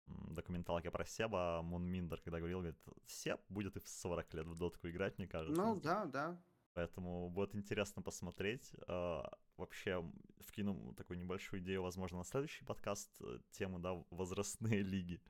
[0.07, 4.87] документалке про Себа, Мунминдер, когда говорил, говорит, Себ будет и в 40 лет в дотку
[4.87, 5.61] играть, мне кажется.
[5.61, 6.41] Ну, да, да.
[6.73, 8.71] Поэтому будет интересно посмотреть.
[8.87, 10.03] А, вообще
[10.39, 15.21] вкину такую небольшую идею, возможно, на следующий подкаст, э, тему, да, возрастные лиги.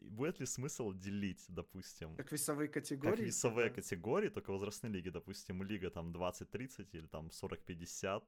[0.00, 2.16] Будет ли смысл делить, допустим...
[2.16, 3.16] Как весовые категории?
[3.16, 3.74] Как весовые да.
[3.74, 8.22] категории, только возрастные лиги, допустим, лига там 20-30 или там 40-50.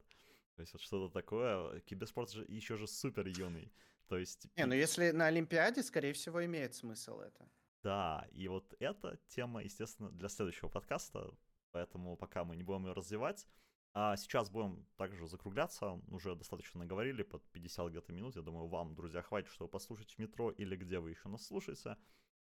[0.57, 1.81] То есть вот что-то такое.
[1.81, 3.73] Киберспорт же еще же супер юный.
[4.09, 4.49] То есть...
[4.57, 7.49] Не, ну если на Олимпиаде, скорее всего, имеет смысл это.
[7.83, 11.31] Да, и вот эта тема, естественно, для следующего подкаста,
[11.73, 13.47] поэтому пока мы не будем ее развивать.
[13.95, 18.37] А сейчас будем также закругляться, уже достаточно наговорили, под 50 где-то минут.
[18.37, 21.97] Я думаю, вам, друзья, хватит, чтобы послушать в метро или где вы еще нас слушаете.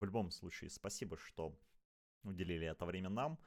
[0.00, 1.58] В любом случае, спасибо, что
[2.22, 3.38] уделили это время нам.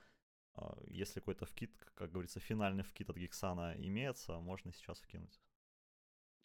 [0.55, 5.39] А, если какой-то вкид, как говорится, финальный вкид от Гексана имеется, можно сейчас вкинуть.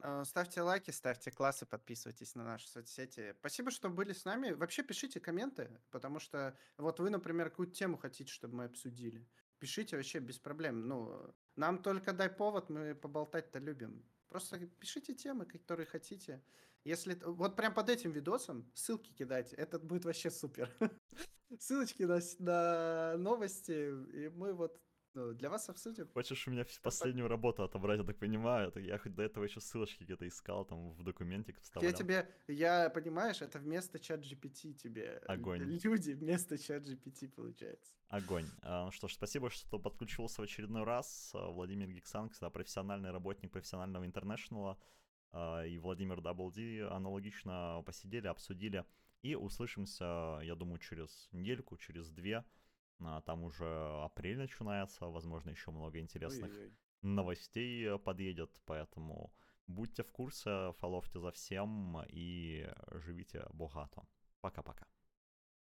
[0.01, 3.35] А, ставьте лайки, ставьте классы, подписывайтесь на наши соцсети.
[3.41, 4.53] Спасибо, что были с нами.
[4.53, 9.27] Вообще пишите комменты, потому что вот вы, например, какую-то тему хотите, чтобы мы обсудили.
[9.59, 10.87] Пишите вообще без проблем.
[10.87, 14.05] Ну, нам только дай повод, мы поболтать-то любим.
[14.29, 16.43] Просто пишите темы, которые хотите.
[16.85, 20.71] Если вот прям под этим видосом ссылки кидайте, это будет вообще супер.
[21.59, 23.73] Ссылочки на, на новости,
[24.13, 24.81] и мы вот
[25.35, 26.09] для вас обсудим.
[26.15, 28.73] Хочешь у меня последнюю работу отобрать, я так понимаю?
[28.77, 31.91] Я хоть до этого еще ссылочки где-то искал, там в документик вставлял.
[31.91, 35.21] Я тебе, я, понимаешь, это вместо чат GPT тебе.
[35.27, 35.61] Огонь.
[35.85, 37.93] Люди вместо чат GPT получается.
[38.09, 38.47] Огонь.
[38.63, 41.31] Ну что ж, спасибо, что подключился в очередной раз.
[41.35, 44.79] А, Владимир Гиксан, всегда профессиональный работник профессионального интернешнала.
[45.33, 48.85] А, и Владимир Даблди аналогично посидели, обсудили.
[49.23, 52.45] И услышимся, я думаю, через недельку, через две
[53.01, 53.67] а, там уже
[54.05, 56.77] апрель начинается, возможно, еще много интересных Ой-ой-ой.
[57.03, 59.33] новостей э, подъедет, поэтому
[59.67, 64.03] будьте в курсе, фоловьте за всем и живите богато.
[64.41, 64.87] Пока-пока.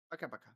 [0.10, 0.56] Пока-пока.